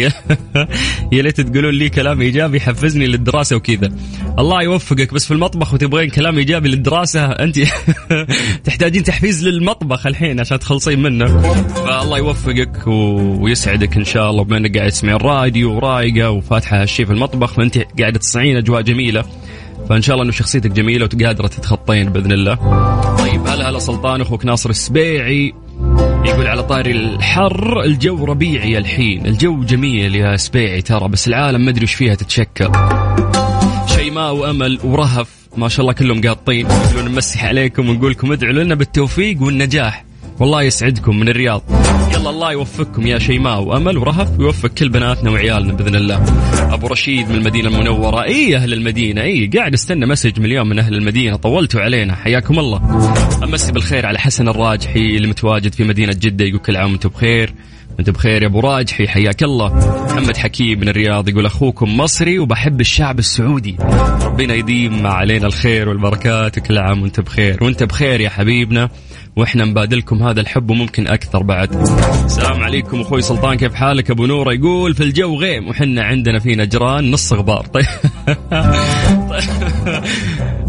يا 1.11 1.21
ليت 1.21 1.41
تقولون 1.41 1.73
لي 1.73 1.89
كلام 1.89 2.21
إيجابي 2.21 2.57
يحفزني 2.57 3.07
للدراسة 3.07 3.55
وكذا. 3.55 3.91
الله 4.39 4.61
يوفقك 4.63 5.13
بس 5.13 5.25
في 5.25 5.31
المطبخ 5.31 5.73
وتبغين 5.73 6.09
كلام 6.09 6.37
إيجابي 6.37 6.69
للدراسة 6.69 7.25
أنت 7.25 7.59
تحتاجين 8.65 9.03
تحفيز 9.03 9.47
للمطبخ 9.47 10.07
الحين 10.07 10.39
عشان 10.39 10.59
تخلصين 10.59 11.01
منه. 11.01 11.53
فالله 11.63 12.17
يوفقك 12.17 12.87
ويسعدك 12.87 13.97
إن 13.97 14.05
شاء 14.05 14.29
الله 14.29 14.43
بما 14.43 14.57
إنك 14.57 14.77
قاعد 14.77 14.91
تسمعين 14.91 15.15
الراديو 15.15 15.75
ورايقه 15.75 16.29
وفاتحة 16.29 16.81
هالشيء 16.81 17.05
في 17.05 17.13
المطبخ 17.13 17.53
فأنت 17.53 17.77
قاعدة 17.99 18.19
تصنعين 18.19 18.57
أجواء 18.57 18.81
جميلة. 18.81 19.23
فإن 19.89 20.01
شاء 20.01 20.13
الله 20.13 20.23
إنه 20.23 20.31
شخصيتك 20.31 20.71
جميلة 20.71 21.09
وقادرة 21.13 21.47
تتخطين 21.47 22.09
بإذن 22.09 22.31
الله. 22.31 22.55
طيب 23.17 23.47
هلا 23.47 23.69
هلا 23.69 23.79
سلطان 23.79 24.21
أخوك 24.21 24.45
ناصر 24.45 24.69
السبيعي 24.69 25.53
يقول 26.25 26.47
على 26.47 26.63
طاري 26.63 26.91
الحر 26.91 27.83
الجو 27.83 28.25
ربيعي 28.25 28.77
الحين 28.77 29.25
الجو 29.25 29.63
جميل 29.63 30.15
يا 30.15 30.37
سبيعي 30.37 30.81
ترى 30.81 31.07
بس 31.07 31.27
العالم 31.27 31.61
ما 31.61 31.69
أدري 31.69 31.83
وش 31.83 31.93
فيها 31.93 32.15
تتشكل. 32.15 32.71
شيماء 33.87 34.35
وأمل 34.35 34.79
ورهف 34.83 35.29
ما 35.57 35.67
شاء 35.67 35.81
الله 35.81 35.93
كلهم 35.93 36.21
قاطين. 36.21 36.67
يقولون 36.71 37.11
نمسح 37.11 37.45
عليكم 37.45 37.89
ونقول 37.89 38.11
لكم 38.11 38.31
ادعوا 38.31 38.53
لنا 38.53 38.75
بالتوفيق 38.75 39.41
والنجاح. 39.41 40.05
والله 40.39 40.61
يسعدكم 40.61 41.19
من 41.19 41.29
الرياض. 41.29 41.63
يلا 42.13 42.29
الله 42.29 42.51
يوفقكم 42.51 43.07
يا 43.07 43.19
شيماء 43.19 43.61
وأمل 43.61 43.97
ورهف 43.97 44.39
ويوفق 44.39 44.69
كل 44.69 44.89
بناتنا 44.89 45.31
وعيالنا 45.31 45.73
بإذن 45.73 45.95
الله. 45.95 46.23
أبو 46.73 46.87
رشيد 46.87 47.29
من 47.29 47.35
المدينة 47.35 47.67
المنورة. 47.67 48.23
إي 48.23 48.55
أهل 48.55 48.73
المدينة. 48.73 49.21
إي 49.21 49.47
قاعد 49.47 49.73
استنى 49.73 50.05
مسج 50.05 50.39
من 50.39 50.45
اليوم 50.45 50.69
من 50.69 50.79
أهل 50.79 50.93
المدينة. 50.93 51.35
طولتوا 51.35 51.81
علينا. 51.81 52.15
حياكم 52.15 52.59
الله. 52.59 52.81
أمسي 53.43 53.71
بالخير 53.71 54.05
على 54.05 54.19
حسن 54.19 54.47
الراجحي 54.47 54.99
اللي 54.99 55.27
متواجد 55.27 55.73
في 55.73 55.83
مدينة 55.83 56.13
جدة. 56.21 56.45
يقول 56.45 56.59
كل 56.59 56.77
عام 56.77 56.91
وأنتم 56.91 57.09
بخير. 57.09 57.53
انت 57.99 58.09
بخير 58.09 58.41
يا 58.41 58.47
أبو 58.47 58.59
راجحي. 58.59 59.07
حياك 59.07 59.43
الله. 59.43 59.73
محمد 60.05 60.37
حكيم 60.37 60.79
من 60.79 60.89
الرياض 60.89 61.29
يقول 61.29 61.45
أخوكم 61.45 61.97
مصري 61.97 62.39
وبحب 62.39 62.81
الشعب 62.81 63.19
السعودي. 63.19 63.75
ربنا 64.23 64.53
يديم 64.53 65.07
علينا 65.07 65.47
الخير 65.47 65.89
والبركات. 65.89 66.59
كل 66.59 66.77
عام 66.77 67.01
وانت 67.01 67.19
بخير. 67.19 67.63
وأنت 67.63 67.83
بخير 67.83 68.21
يا 68.21 68.29
حبيبنا. 68.29 68.89
وإحنا 69.35 69.65
نبادلكم 69.65 70.23
هذا 70.23 70.41
الحب 70.41 70.69
وممكن 70.69 71.07
أكثر 71.07 71.43
بعد. 71.43 71.75
السلام 72.25 72.63
عليكم 72.63 73.01
أخوي 73.01 73.21
سلطان 73.21 73.57
كيف 73.57 73.73
حالك؟ 73.73 74.11
أبو 74.11 74.25
نوره 74.25 74.53
يقول 74.53 74.93
في 74.95 75.03
الجو 75.03 75.35
غيم 75.39 75.67
وحنا 75.67 76.03
عندنا 76.03 76.39
في 76.39 76.55
نجران 76.55 77.11
نص 77.11 77.33
غبار. 77.33 77.65
طيب. 77.73 77.85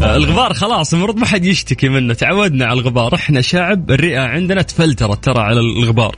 الغبار 0.05 0.53
خلاص 0.53 0.93
المفروض 0.93 1.17
ما 1.17 1.25
حد 1.25 1.45
يشتكي 1.45 1.89
منه. 1.89 2.13
تعودنا 2.13 2.65
على 2.65 2.79
الغبار. 2.79 3.15
إحنا 3.15 3.41
شعب 3.41 3.91
الرئة 3.91 4.19
عندنا 4.19 4.61
تفلترت 4.61 5.23
ترى 5.23 5.39
على 5.39 5.59
الغبار. 5.59 6.15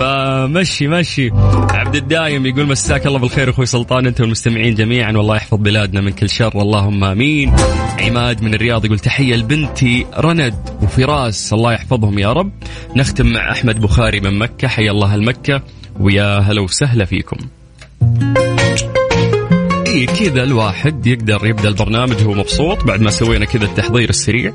فمشي 0.00 0.88
مشي. 0.88 1.30
عبد 1.70 1.94
الدايم 1.94 2.46
يقول 2.46 2.66
مساك 2.66 3.06
الله 3.06 3.18
بالخير 3.18 3.50
أخوي 3.50 3.66
سلطان 3.66 4.06
أنت 4.06 4.20
والمستمعين 4.20 4.74
جميعا. 4.74 5.12
والله 5.12 5.36
يحفظ 5.36 5.58
بلادنا 5.58 6.00
من 6.00 6.12
كل 6.12 6.28
شر. 6.28 6.62
اللهم 6.62 7.04
آمين. 7.04 7.52
عماد 8.00 8.42
من 8.42 8.54
الرياض 8.54 8.84
يقول 8.84 8.98
تحية 8.98 9.36
لبنتي 9.36 10.06
رند 10.18 10.54
وفراس. 10.82 11.52
الله 11.52 11.72
يحفظهم 11.72 12.18
يا 12.18 12.32
رب. 12.32 12.52
نختم 12.96 13.26
مع 13.26 13.52
أحمد 13.52 13.80
بخاري 13.80 14.20
من 14.20 14.38
مكة. 14.38 14.68
حيا 14.68 14.90
الله 14.90 15.14
المكة. 15.14 15.62
ويا 16.00 16.38
هلا 16.38 16.60
وسهلا 16.60 17.04
فيكم. 17.04 17.36
إيه 19.92 20.06
كذا 20.06 20.42
الواحد 20.42 21.06
يقدر 21.06 21.46
يبدأ 21.46 21.68
البرنامج 21.68 22.22
وهو 22.22 22.34
مبسوط 22.34 22.84
بعد 22.84 23.00
ما 23.00 23.10
سوينا 23.10 23.44
كذا 23.44 23.64
التحضير 23.64 24.10
السريع. 24.10 24.52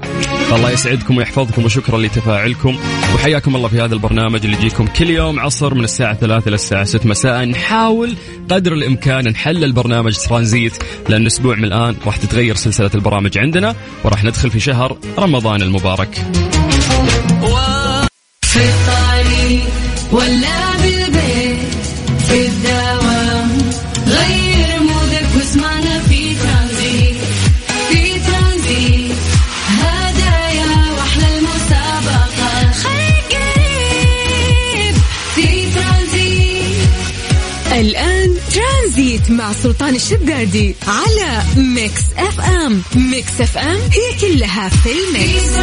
الله 0.51 0.71
يسعدكم 0.71 1.17
ويحفظكم 1.17 1.65
وشكرا 1.65 1.97
لتفاعلكم. 1.97 2.77
وحياكم 3.15 3.55
الله 3.55 3.67
في 3.67 3.81
هذا 3.81 3.93
البرنامج 3.93 4.45
اللي 4.45 4.57
يجيكم 4.57 4.87
كل 4.87 5.09
يوم 5.09 5.39
عصر 5.39 5.73
من 5.73 5.83
الساعة 5.83 6.13
3 6.13 6.51
للساعة 6.51 6.83
6 6.83 7.05
مساء. 7.05 7.45
نحاول 7.45 8.15
قدر 8.49 8.73
الإمكان 8.73 9.27
نحلل 9.27 9.71
برنامج 9.71 10.17
ترانزيت 10.17 10.83
لأن 11.09 11.25
أسبوع 11.25 11.55
من 11.55 11.65
الآن 11.65 11.95
راح 12.05 12.15
تتغير 12.15 12.55
سلسلة 12.55 12.91
البرامج 12.95 13.37
عندنا 13.37 13.75
وراح 14.03 14.23
ندخل 14.23 14.49
في 14.49 14.59
شهر 14.59 14.97
رمضان 15.19 15.61
المبارك. 15.61 16.13
في 18.41 18.59
ولا 20.11 20.77
بالبيت. 20.81 21.26
الآن 37.77 38.29
ترانزيت 38.53 39.31
مع 39.31 39.51
سلطان 39.51 39.95
الشدادي 39.95 40.75
على 40.87 41.43
Mix 41.57 42.01
FM 42.17 42.81
Mix 43.11 43.41
FM 43.41 43.77
هي 43.77 44.19
كلها 44.21 44.69
في 44.69 44.89
ال 44.89 45.03
mix. 45.03 45.57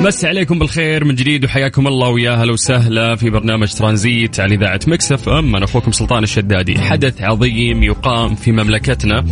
مسي 0.00 0.26
عليكم 0.26 0.58
بالخير 0.58 1.04
من 1.04 1.14
جديد 1.14 1.44
وحياكم 1.44 1.86
الله 1.86 2.08
ويا 2.08 2.30
هلا 2.30 2.52
وسهلا 2.52 3.16
في 3.16 3.30
برنامج 3.30 3.72
ترانزيت 3.72 4.40
على 4.40 4.54
إذاعة 4.54 4.80
Mix 4.86 5.28
FM 5.28 5.56
أنا 5.56 5.64
أخوكم 5.64 5.92
سلطان 5.92 6.22
الشدادي. 6.22 6.78
حدث 6.78 7.22
عظيم 7.22 7.82
يقام 7.82 8.34
في 8.34 8.52
مملكتنا. 8.52 9.24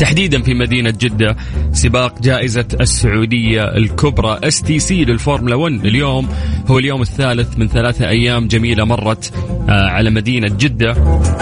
تحديدا 0.00 0.42
في 0.42 0.54
مدينة 0.54 0.90
جدة 0.90 1.36
سباق 1.72 2.22
جائزة 2.22 2.66
السعودية 2.80 3.62
الكبرى 3.62 4.38
STC 4.44 5.04
للفورمولا 5.04 5.54
1 5.54 5.86
اليوم 5.86 6.28
هو 6.66 6.78
اليوم 6.78 7.02
الثالث 7.02 7.58
من 7.58 7.68
ثلاثة 7.68 8.08
أيام 8.08 8.48
جميلة 8.48 8.84
مرت 8.84 9.32
آه، 9.68 9.88
على 9.88 10.10
مدينة 10.10 10.48
جدة. 10.48 10.92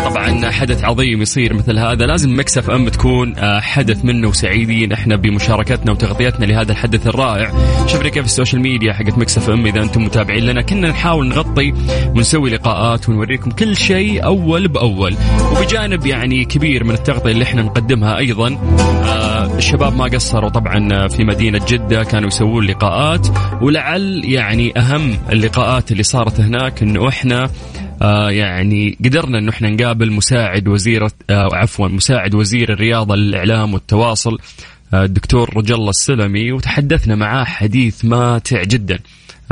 طبعا 0.04 0.50
حدث 0.50 0.84
عظيم 0.84 1.22
يصير 1.22 1.54
مثل 1.54 1.78
هذا. 1.78 2.06
لازم 2.06 2.38
Mix 2.38 2.70
FM 2.70 2.88
تكون 2.88 3.36
آه، 3.38 3.60
حدث 3.60 4.04
منه 4.04 4.28
وسعيدين. 4.28 4.92
إحنا 4.92 5.16
بمشاركتنا 5.16 5.92
وتغطيتنا 5.92 6.44
لهذا 6.44 6.72
الحدث 6.72 7.06
الرائع. 7.06 7.52
شوفنا 7.86 8.08
كيف 8.08 8.24
ال 8.24 8.30
social 8.30 8.62
media 8.62 8.92
حقت 8.92 9.18
Mix 9.18 9.50
FM 9.50 9.66
إذا 9.66 9.82
أنتم 9.82 10.04
متابعين 10.04 10.46
لنا. 10.46 10.62
كنا 10.62 10.88
نحاول 10.88 11.28
نغطي 11.28 11.72
ونسوي 12.16 12.50
لقاءات 12.50 13.08
ونوريكم 13.08 13.50
كل 13.50 13.76
شيء 13.76 14.24
أول 14.24 14.68
بأول. 14.68 15.14
وبجانب 15.52 16.06
يعني 16.06 16.44
كبير 16.44 16.84
من 16.84 16.94
التغطية 16.94 17.32
اللي 17.32 17.44
إحنا 17.44 17.62
نقدمها 17.62 18.18
أيضا 18.18 18.43
آه، 18.52 19.56
الشباب 19.56 19.96
ما 19.96 20.04
قصروا 20.04 20.48
طبعا 20.48 21.08
في 21.08 21.24
مدينة 21.24 21.60
جدة 21.68 22.02
كانوا 22.02 22.28
يسوون 22.28 22.64
لقاءات. 22.66 23.28
ولعل 23.62 24.22
يعني 24.24 24.78
أهم 24.78 25.18
اللقاءات 25.32 25.92
اللي 25.92 26.02
صارت 26.02 26.40
هناك 26.40 26.82
أنه 26.82 27.08
إحنا 27.08 27.50
آه 28.02 28.30
يعني 28.30 28.98
قدرنا 29.04 29.38
إنه 29.38 29.50
إحنا 29.50 29.70
نقابل 29.70 30.12
مساعد 30.12 30.68
وزير 30.68 31.04
آه 31.04 31.48
عفوا 31.52 31.88
مساعد 31.88 32.34
وزير 32.34 32.72
الرياضة 32.72 33.16
للاعلام 33.16 33.74
والتواصل 33.74 34.38
آه 34.94 35.04
الدكتور 35.04 35.56
رجل 35.56 35.88
السلمي. 35.88 36.52
وتحدثنا 36.52 37.14
معاه 37.14 37.44
حديث 37.44 38.04
ماتع 38.04 38.62
جدا. 38.62 38.98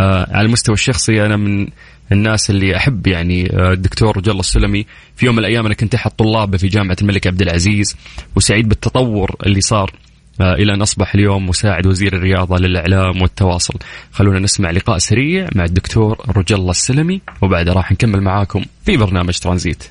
آه 0.00 0.26
على 0.30 0.46
المستوى 0.46 0.74
الشخصي 0.74 1.26
أنا 1.26 1.36
من 1.36 1.66
الناس 2.12 2.50
اللي 2.50 2.76
أحب 2.76 3.06
يعني 3.06 3.52
آه، 3.52 3.72
الدكتور 3.72 4.18
الله 4.18 4.40
السلمي 4.40 4.86
في 5.16 5.26
يوم 5.26 5.34
من 5.34 5.40
الأيام 5.40 5.66
أنا 5.66 5.74
كنت 5.74 5.94
احد 5.94 6.10
طلابه 6.10 6.58
في 6.58 6.68
جامعة 6.68 6.96
الملك 7.02 7.26
عبد 7.26 7.42
العزيز 7.42 7.96
وسعيد 8.36 8.68
بالتطور 8.68 9.36
اللي 9.46 9.60
صار 9.60 9.92
آه، 10.40 10.54
إلى 10.54 10.74
أن 10.74 10.82
أصبح 10.82 11.14
اليوم 11.14 11.48
مساعد 11.48 11.86
وزير 11.86 12.16
الرياضة 12.16 12.58
للإعلام 12.58 13.22
والتواصل. 13.22 13.74
خلونا 14.12 14.38
نسمع 14.38 14.70
لقاء 14.70 14.98
سريع 14.98 15.48
مع 15.54 15.64
الدكتور 15.64 16.24
رجل 16.36 16.70
السلمي 16.70 17.20
وبعدها 17.42 17.74
راح 17.74 17.92
نكمل 17.92 18.20
معاكم 18.20 18.64
في 18.84 18.96
برنامج 18.96 19.38
ترانزيت. 19.38 19.84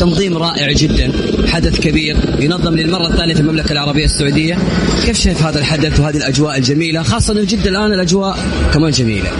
تنظيم 0.00 0.36
رائع 0.36 0.72
جدا 0.72 1.12
حدث 1.46 1.80
كبير 1.80 2.16
ينظم 2.38 2.74
للمرة 2.74 3.06
الثانية 3.06 3.34
في 3.34 3.40
المملكة 3.40 3.72
العربية 3.72 4.04
السعودية. 4.04 4.58
كيف 5.06 5.20
شايف 5.20 5.42
هذا 5.42 5.58
الحدث 5.58 6.00
وهذه 6.00 6.16
الأجواء 6.16 6.58
الجميلة؟ 6.58 7.02
خاصة 7.02 7.40
أن 7.40 7.44
جدة 7.44 7.70
الآن 7.70 7.92
الأجواء 7.92 8.38
كمان 8.74 8.90
جميلة. 8.90 9.30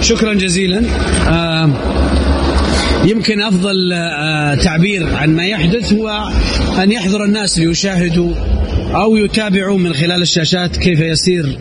شكرا 0.00 0.34
جزيلا. 0.34 0.82
آه 1.28 1.70
يمكن 3.04 3.40
أفضل 3.42 3.92
آه 3.92 4.54
تعبير 4.54 5.14
عن 5.14 5.36
ما 5.36 5.46
يحدث 5.46 5.92
هو 5.92 6.30
أن 6.82 6.92
يحضر 6.92 7.24
الناس 7.24 7.58
ليشاهدوا 7.58 8.34
أو 8.94 9.16
يتابعوا 9.16 9.78
من 9.78 9.92
خلال 9.94 10.22
الشاشات 10.22 10.76
كيف 10.76 11.00
يسير 11.00 11.58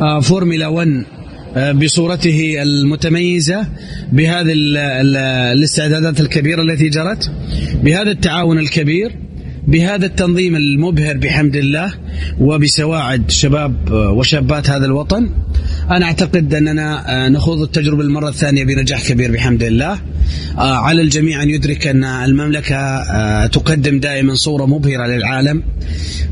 آه 0.00 0.20
فورمولا 0.20 0.66
1 0.66 0.88
آه، 0.88 1.19
بصورته 1.56 2.62
المتميزة 2.62 3.66
بهذه 4.12 4.52
ال- 4.52 4.76
ال- 4.76 5.16
الاستعدادات 5.58 6.20
الكبيرة 6.20 6.62
التي 6.62 6.88
جرت 6.88 7.30
بهذا 7.82 8.10
التعاون 8.10 8.58
الكبير 8.58 9.12
بهذا 9.68 10.06
التنظيم 10.06 10.56
المبهر 10.56 11.16
بحمد 11.16 11.56
الله 11.56 11.92
وبسواعد 12.40 13.30
شباب 13.30 13.92
آه، 13.92 14.10
وشابات 14.10 14.70
هذا 14.70 14.86
الوطن. 14.86 15.30
أنا 15.90 16.04
أعتقد 16.06 16.54
أننا 16.54 17.24
آه، 17.26 17.28
نخوض 17.28 17.62
التجربة 17.62 18.02
المرة 18.02 18.28
الثانية 18.28 18.64
بنجاح 18.64 19.08
كبير 19.08 19.32
بحمد 19.32 19.62
الله. 19.62 19.92
آه، 19.92 19.98
على 20.56 21.02
الجميع 21.02 21.42
أن 21.42 21.50
يدرك 21.50 21.86
أن 21.86 22.04
المملكة 22.04 22.76
آه، 22.76 23.46
تقدم 23.46 24.00
دائما 24.00 24.34
صورة 24.34 24.66
مبهرة 24.66 25.06
للعالم. 25.06 25.62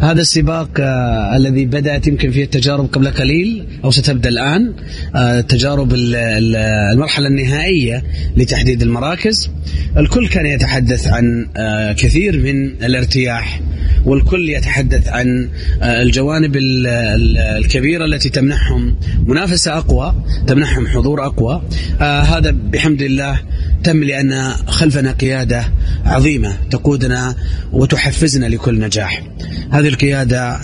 هذا 0.01 0.21
السباق 0.21 0.69
آه، 0.81 1.37
الذي 1.37 1.65
بدأت 1.67 2.07
يمكن 2.07 2.31
فيه 2.31 2.45
التجارب 2.45 2.87
قبل 2.93 3.09
قليل 3.09 3.67
أو 3.85 3.91
ستبدأ 3.91 4.29
الآن 4.29 4.73
آه، 5.17 5.41
تجارب 5.41 5.95
ال- 5.95 6.15
ال- 6.15 6.57
المرحلة 6.95 7.27
النهائية 7.27 8.03
لتحديد 8.37 8.83
المراكز. 8.83 9.51
الكل 9.97 10.29
كان 10.29 10.47
يتحدث 10.47 11.07
عن 11.07 11.47
آه، 11.57 11.93
كثير 11.93 12.37
من 12.43 12.85
الارتياح 12.85 13.61
والكل 14.05 14.49
يتحدث 14.49 15.09
عن 15.09 15.49
آه، 15.83 16.03
الجوانب 16.03 16.57
ال- 16.57 16.87
ال- 16.87 17.39
الكبيرة 17.39 18.05
التي 18.05 18.29
تمنحهم 18.29 18.97
منافسة 19.27 19.79
أقوى 19.79 20.15
تمنحهم 20.47 20.87
حضور 20.89 21.27
أقوى. 21.27 21.63
آه، 22.01 22.21
هذا 22.21 22.51
بحمد 22.51 23.03
الله 23.03 23.41
تم 23.85 24.05
لأن 24.05 24.53
خلفنا 24.67 25.13
قيادة 25.13 25.73
عظيمة 26.05 26.57
تقودنا 26.71 27.35
وتحفزنا 27.73 28.47
لكل 28.47 28.81
نجاح. 28.81 29.23
هذه 29.71 29.89
القيادة 29.89 30.57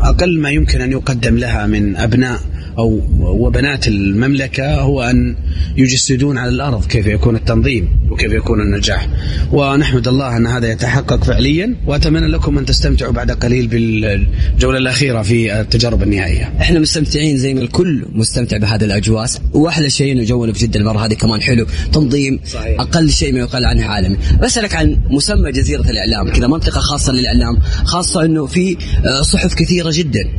أقل 0.00 0.40
ما 0.40 0.50
يمكن 0.50 0.80
أن 0.80 0.92
يقدم 0.92 1.36
لها 1.36 1.66
من 1.66 1.96
أبناء 1.96 2.40
أو 2.78 3.02
وبنات 3.20 3.88
المملكة 3.88 4.80
هو 4.80 5.02
أن 5.02 5.36
يجسدون 5.76 6.38
على 6.38 6.48
الأرض 6.50 6.84
كيف 6.84 7.06
يكون 7.06 7.36
التنظيم 7.36 7.88
وكيف 8.10 8.32
يكون 8.32 8.60
النجاح. 8.60 9.08
ونحمد 9.52 10.08
الله 10.08 10.36
أن 10.36 10.46
هذا 10.46 10.72
يتحقق 10.72 11.24
فعليا 11.24 11.76
وأتمنى 11.86 12.26
لكم 12.26 12.58
أن 12.58 12.64
تستمتعوا 12.64 13.12
بعد 13.12 13.30
قليل 13.30 13.66
بالجولة 13.66 14.78
الأخيرة 14.78 15.22
في 15.22 15.60
التجارب 15.60 16.02
النهائية. 16.02 16.52
إحنا 16.60 16.80
مستمتعين 16.80 17.36
زي 17.36 17.54
ما 17.54 17.60
الكل 17.60 18.06
مستمتع 18.12 18.56
بهذه 18.56 18.84
الاجواء 18.84 19.26
وأحلى 19.52 19.90
شيء 19.90 20.12
إنه 20.12 20.24
جونا 20.24 20.52
في 20.52 20.66
جده 20.66 20.80
المرة 20.80 21.06
هذه 21.06 21.14
كمان 21.14 21.42
حلو. 21.42 21.66
تنظيم 21.92 22.40
صحيح. 22.46 22.80
أقل 22.80 23.10
شيء 23.10 23.32
ما 23.32 23.38
يقال 23.38 23.64
عنه 23.64 23.86
عالمي 23.86 24.16
بسألك 24.42 24.74
عن 24.74 25.00
مسمى 25.10 25.52
جزيرة 25.52 25.90
الإعلام 25.90 26.32
كذا 26.32 26.46
منطقة 26.46 26.80
خاصة 26.80 27.12
للإعلام 27.12 27.58
خاصة 27.84 28.24
إنه 28.24 28.46
في 28.46 28.76
آه، 29.04 29.22
صحف 29.22 29.54
كثيرة 29.54 29.90
جدا 29.92 30.30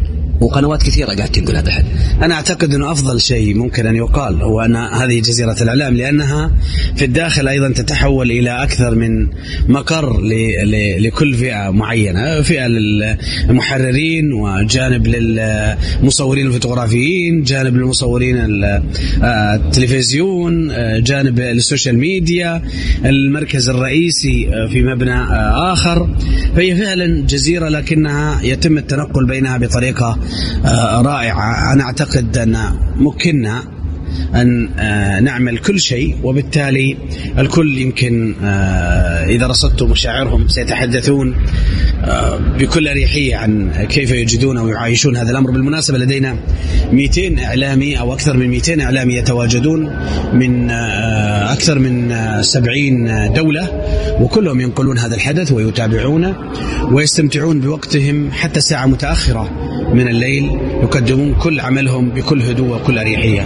وقنوات 0.41 0.83
كثيرة 0.83 1.13
قاعد 1.13 1.29
تنقل 1.29 1.55
هذا 1.55 1.67
الحدث 1.67 1.85
أنا 2.23 2.33
أعتقد 2.33 2.73
أنه 2.73 2.91
أفضل 2.91 3.21
شيء 3.21 3.55
ممكن 3.55 3.87
أن 3.87 3.95
يقال 3.95 4.41
هو 4.41 4.61
أن 4.61 4.75
هذه 4.75 5.19
جزيرة 5.19 5.55
الإعلام 5.61 5.93
لأنها 5.93 6.51
في 6.95 7.05
الداخل 7.05 7.47
أيضا 7.47 7.69
تتحول 7.69 8.31
إلى 8.31 8.63
أكثر 8.63 8.95
من 8.95 9.27
مقر 9.67 10.21
لكل 10.99 11.33
فئة 11.33 11.69
معينة 11.69 12.41
فئة 12.41 12.67
للمحررين 12.67 14.33
وجانب 14.33 15.07
للمصورين 15.07 16.47
الفوتوغرافيين 16.47 17.43
جانب 17.43 17.75
للمصورين 17.75 18.37
آه، 18.37 19.55
التلفزيون 19.55 20.71
آه، 20.71 20.99
جانب 20.99 21.39
لل 21.39 21.54
social 21.54 21.97
media 21.97 22.61
المركز 23.05 23.69
الرئيسي 23.69 24.49
آه، 24.49 24.67
في 24.67 24.83
مبنى 24.83 25.23
آخر. 25.71 26.09
فهي 26.55 26.75
فعلا 26.75 27.21
جزيرة 27.21 27.69
لكنها 27.69 28.41
يتم 28.43 28.77
التنقل 28.77 29.25
بينها 29.25 29.57
بطريقة 29.57 30.05
آه، 30.05 30.17
رائعة. 31.01 31.73
أنا 31.73 31.83
أعتقد 31.83 32.37
أن 32.37 32.57
مكنا 32.95 33.74
أن 34.35 34.69
آه، 34.79 35.19
نعمل 35.19 35.57
كل 35.57 35.79
شيء 35.79 36.15
وبالتالي 36.23 36.97
الكل 37.37 37.77
يمكن 37.77 38.35
آه، 38.43 39.25
إذا 39.25 39.47
رصدتم 39.47 39.89
مشاعرهم 39.89 40.47
سيتحدثون 40.47 41.35
آه، 42.03 42.37
بكل 42.59 42.87
أريحية 42.87 43.35
عن 43.35 43.71
كيف 43.89 44.11
يجدون 44.11 44.57
أو 44.57 44.67
يعايشون 44.67 45.17
هذا 45.17 45.31
الأمر. 45.31 45.51
بالمناسبة 45.51 45.97
لدينا 45.97 46.35
200 46.91 47.39
إعلامي 47.39 47.99
أو 47.99 48.13
أكثر 48.13 48.37
من 48.37 48.47
200 48.47 48.81
إعلامي 48.81 49.13
يتواجدون 49.13 49.89
من 50.33 50.71
أكثر 51.51 51.79
من 51.79 52.11
آه، 52.11 52.41
70 52.41 53.33
دولة 53.33 53.69
وكلهم 54.19 54.61
ينقلون 54.61 54.97
هذا 54.97 55.15
الحدث 55.15 55.51
ويتابعونه 55.51 56.35
ويستمتعون 56.91 57.59
بوقتهم 57.59 58.31
حتى 58.31 58.61
ساعة 58.61 58.85
متأخرة 58.85 59.49
من 59.93 60.07
الليل 60.07 60.59
يقدمون 60.83 61.35
كل 61.35 61.59
عملهم 61.59 62.09
بكل 62.09 62.41
هدوء 62.41 62.75
وكل 62.75 62.97
أريحية. 62.97 63.41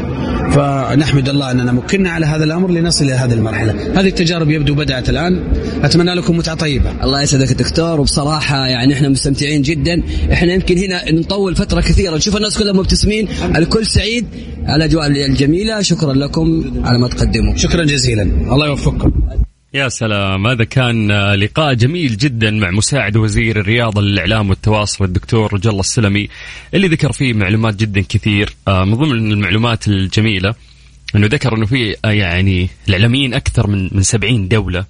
فنحمد 0.51 1.29
الله 1.29 1.51
أننا 1.51 1.71
مكنا 1.71 2.09
على 2.09 2.25
هذا 2.25 2.43
الأمر 2.43 2.71
لنصل 2.71 3.05
إلى 3.05 3.13
هذه 3.13 3.33
المرحلة. 3.33 3.99
هذه 3.99 4.07
التجارب 4.07 4.49
يبدو 4.49 4.75
بدأت 4.75 5.09
الآن. 5.09 5.43
أتمنى 5.83 6.13
لكم 6.13 6.37
متعة 6.37 6.55
طيبة. 6.55 7.03
الله 7.03 7.21
يسعدك 7.21 7.53
دكتور. 7.53 7.99
وبصراحة 7.99 8.67
يعني 8.67 8.93
إحنا 8.93 9.09
مستمتعين 9.09 9.61
جدا. 9.61 10.03
إحنا 10.33 10.53
يمكن 10.53 10.77
هنا 10.77 11.11
نطول 11.11 11.55
فترة 11.55 11.81
كثيرة. 11.81 12.15
نشوف 12.15 12.37
الناس 12.37 12.57
كلها 12.57 12.73
مبتسمين. 12.73 13.27
الكل 13.55 13.85
سعيد. 13.85 14.25
على 14.65 14.85
الأجواء 14.85 15.07
الجميلة. 15.07 15.81
شكرا 15.81 16.13
لكم 16.13 16.63
على 16.83 16.99
ما 16.99 17.07
تقدموا. 17.07 17.55
شكرا 17.55 17.85
جزيلا. 17.85 18.23
الله 18.23 18.67
يوفقكم. 18.67 19.11
يا 19.73 19.89
سلام. 19.89 20.47
هذا 20.47 20.63
كان 20.63 21.11
آه، 21.11 21.35
لقاء 21.35 21.73
جميل 21.73 22.17
جدا 22.17 22.51
مع 22.51 22.71
مساعد 22.71 23.17
وزير 23.17 23.59
الرياضة 23.59 24.01
للإعلام 24.01 24.49
والتواصل 24.49 25.05
الدكتور 25.05 25.53
رجل 25.53 25.69
الله 25.69 25.79
السلمي 25.79 26.27
اللي 26.73 26.87
ذكر 26.87 27.11
فيه 27.11 27.33
معلومات 27.33 27.75
جدا 27.75 28.01
كثير 28.01 28.55
آه، 28.67 28.85
من 28.85 28.93
ضمن 28.93 29.31
المعلومات 29.31 29.87
الجميلة 29.87 30.55
أنه 31.15 31.27
ذكر 31.27 31.57
أنه 31.57 31.65
في 31.65 31.95
آه، 32.05 32.11
يعني 32.11 32.69
الإعلاميين 32.87 33.33
أكثر 33.33 33.67
من 33.67 33.89
من 33.91 34.03
70 34.03 34.47
دولة 34.47 34.85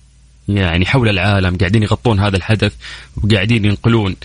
يعني 0.47 0.85
حول 0.85 1.09
العالم 1.09 1.57
قاعدين 1.57 1.83
يغطون 1.83 2.19
هذا 2.19 2.37
الحدث 2.37 2.73
وقاعدين 3.23 3.65
ينقلون 3.65 4.15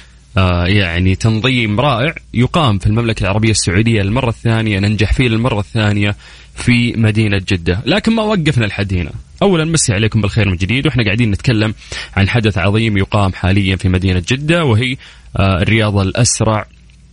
يعني 0.67 1.15
تنظيم 1.15 1.81
رائع 1.81 2.15
يقام 2.35 2.79
في 2.79 2.87
المملكة 2.87 3.23
العربية 3.23 3.51
السعودية 3.51 4.03
للمرة 4.03 4.29
الثانية 4.29 4.79
ننجح 4.79 5.13
فيه 5.13 5.29
للمرة 5.29 5.61
الثانية 5.61 6.17
في 6.55 6.93
مدينة 6.97 7.39
جدة. 7.49 7.83
لكن 7.87 8.13
ما 8.13 8.23
وقفنا 8.23 8.67
لحد 8.67 8.95
هنا. 8.95 9.13
أولا 9.45 9.65
مسي 9.65 9.93
عليكم 9.93 10.21
بالخير 10.21 10.49
من 10.49 10.57
جديد 10.57 10.87
وإحنا 10.87 11.05
قاعدين 11.05 11.31
نتكلم 11.31 11.75
عن 12.17 12.29
حدث 12.29 12.59
عظيم 12.59 12.99
يقام 12.99 13.33
حاليا 13.33 13.77
في 13.77 13.89
مدينة 13.89 14.23
جدة 14.29 14.65
وهي 14.65 14.97
آه، 15.37 15.63
الرياضة 15.63 16.03
الأسرع 16.03 16.67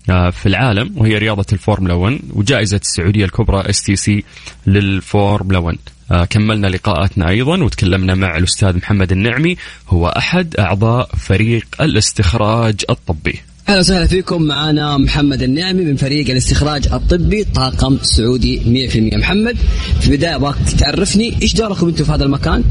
آه، 0.09 0.29
في 0.29 0.45
العالم 0.45 0.93
وهي 0.97 1.17
رياضة 1.17 1.45
الفورمولا 1.53 1.93
1 1.93 2.19
وجائزة 2.33 2.77
السعودية 2.77 3.25
الكبرى 3.25 3.69
STC 3.69 4.23
للفورمولا 4.67 5.59
1 5.59 5.77
آه، 6.11 6.25
كملنا 6.25 6.67
لقاءاتنا 6.67 7.29
أيضا 7.29 7.63
وتكلمنا 7.63 8.15
مع 8.15 8.37
الأستاذ 8.37 8.77
محمد 8.77 9.11
النعمي 9.11 9.57
هو 9.89 10.07
أحد 10.07 10.55
أعضاء 10.59 11.09
فريق 11.15 11.65
الاستخراج 11.81 12.75
الطبي. 12.89 13.41
أهلا 13.69 13.79
وسهلا 13.79 14.07
فيكم. 14.07 14.41
معنا 14.41 14.97
محمد 14.97 15.41
النعمي 15.41 15.83
من 15.85 15.95
فريق 15.95 16.29
الاستخراج 16.29 16.87
الطبي 16.93 17.43
طاقم 17.43 17.97
سعودي 18.01 18.89
100% 19.13 19.17
محمد 19.17 19.57
في 19.99 20.07
البداية 20.07 20.35
أبغاك 20.35 20.55
تعرفني 20.79 21.41
إيش 21.41 21.53
دوركم 21.53 21.87
أنتم 21.87 22.03
في 22.03 22.11
هذا 22.11 22.23
المكان؟ 22.23 22.63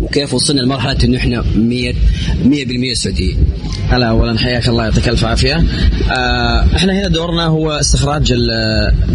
وكيف 0.00 0.34
وصلنا 0.34 0.60
لمرحلة 0.60 0.96
إنه 1.04 1.16
إحنا 1.18 1.44
100 1.56 1.92
100% 2.44 2.92
سعوديين 2.92 3.36
هلا 3.88 4.06
اولا 4.06 4.38
حياك 4.38 4.68
الله 4.68 4.84
يعطيك 4.84 5.08
ألف 5.08 5.24
عافية. 5.24 5.64
آه، 6.10 6.64
إحنا 6.76 6.92
هنا 6.92 7.08
دورنا 7.08 7.46
هو 7.46 7.70
استخراج 7.72 8.32
ال- 8.32 8.50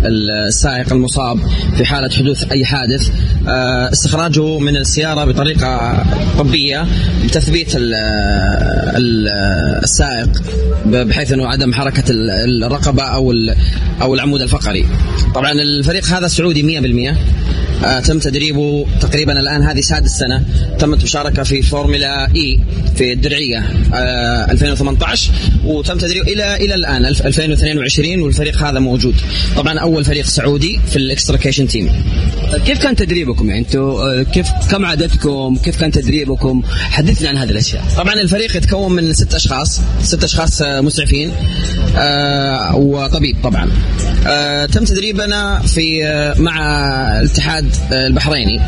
ال- 0.06 0.48
السائق 0.48 0.94
المصاب 0.94 1.40
في 1.78 1.86
حالة 1.86 2.10
حدوث 2.10 2.52
أي 2.52 2.66
حادث 2.66 3.10
آه، 3.48 3.92
استخراجه 3.92 4.60
من 4.60 4.78
السيارة 4.78 5.26
بطريقة 5.26 6.04
طبية 6.40 6.86
بتثبيت 7.26 7.76
ال- 7.76 7.94
ال- 8.98 9.28
السائق 9.84 10.30
بحيث 10.86 11.32
إنه 11.32 11.48
عدم 11.48 11.74
حركة 11.74 12.12
ال- 12.12 12.64
الرقبة 12.64 13.04
أو 13.04 13.34
أو 14.02 14.14
العمود 14.14 14.42
الفقري. 14.42 14.86
طبعا 15.36 15.52
الفريق 15.52 16.06
هذا 16.06 16.28
سعودي 16.28 16.64
100% 16.64 17.18
آه، 17.86 18.00
تم 18.00 18.20
تدريبه 18.20 18.86
تقريبا 19.02 19.40
الآن 19.40 19.62
هذه 19.64 19.80
سادس 19.82 20.12
سنة 20.12 20.44
تمت 20.80 21.04
مشاركه 21.04 21.44
في 21.44 21.62
فورمولا 21.62 22.36
إي 22.36 22.60
في 22.96 23.14
الدرعية 23.14 23.58
آه، 23.94 24.52
2018 24.52 25.32
وتم 25.66 25.98
تدريبه 25.98 26.28
إلى 26.34 26.56
إلى 26.56 26.76
الآن 26.76 27.14
ألف- 27.16 27.26
2022 27.26 28.22
والفريق 28.22 28.58
هذا 28.64 28.80
موجود. 28.80 29.16
طبعا 29.56 29.80
أول 29.80 30.06
فريق 30.06 30.26
سعودي 30.26 30.80
في 30.92 30.96
ال 30.96 31.02
extraction 31.02 31.68
team 31.68 31.90
طيب 32.52 32.62
كيف 32.62 32.80
كان 32.84 32.96
تدريبكم 32.96 33.48
يعني 33.50 33.60
أنتم 33.62 33.80
آه، 33.80 34.24
كيف 34.34 34.48
كم 34.72 34.86
عددكم؟ 34.86 35.56
كيف 35.64 35.80
كان 35.80 35.92
تدريبكم؟ 35.92 36.64
حدثنا 36.72 37.30
عن 37.30 37.38
هذه 37.38 37.50
الأشياء. 37.50 37.84
طبعا 37.98 38.14
الفريق 38.14 38.58
يتكون 38.58 38.92
من 38.92 39.14
ست 39.14 39.34
أشخاص 39.34 39.82
ست 40.04 40.24
أشخاص 40.24 40.62
آه، 40.62 40.82
مسعفين 40.82 41.32
آه، 41.98 42.76
وطبيب 42.76 43.38
طبعا. 43.44 43.70
آه، 44.28 44.66
تم 44.66 44.84
تدريبنا 44.84 45.60
في 45.60 46.06
آه، 46.06 46.36
مع 46.42 46.60
الاتحاد 47.20 47.66
آه، 47.92 48.08
البحريني 48.08 48.60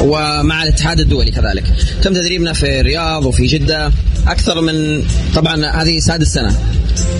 ومع 0.00 0.62
الاتحاد 0.62 1.00
الدولي 1.00 1.30
كذلك. 1.42 1.64
تم 2.02 2.12
تدريبنا 2.14 2.52
في 2.52 2.80
الرياض 2.80 3.26
وفي 3.26 3.46
جدة 3.46 3.92
أكثر 4.26 4.60
من 4.60 5.02
طبعا 5.34 5.66
هذه 5.82 5.98
سادس 5.98 6.26
سنة. 6.28 6.56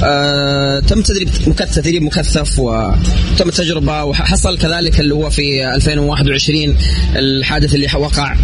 آه، 0.05 0.81
تم 0.81 1.03
تدريب 1.03 1.29
مكثف 1.47 1.75
تدريب 1.75 2.03
مكثف 2.03 2.59
وتم 2.59 3.51
تجربة 3.51 4.05
وحصل 4.05 4.59
كذلك 4.59 5.01
اللي 5.01 5.15
هو 5.15 5.31
في 5.31 5.75
2021 5.75 6.77
الحادث 7.17 7.75
اللي 7.75 7.89
وقع. 7.97 8.37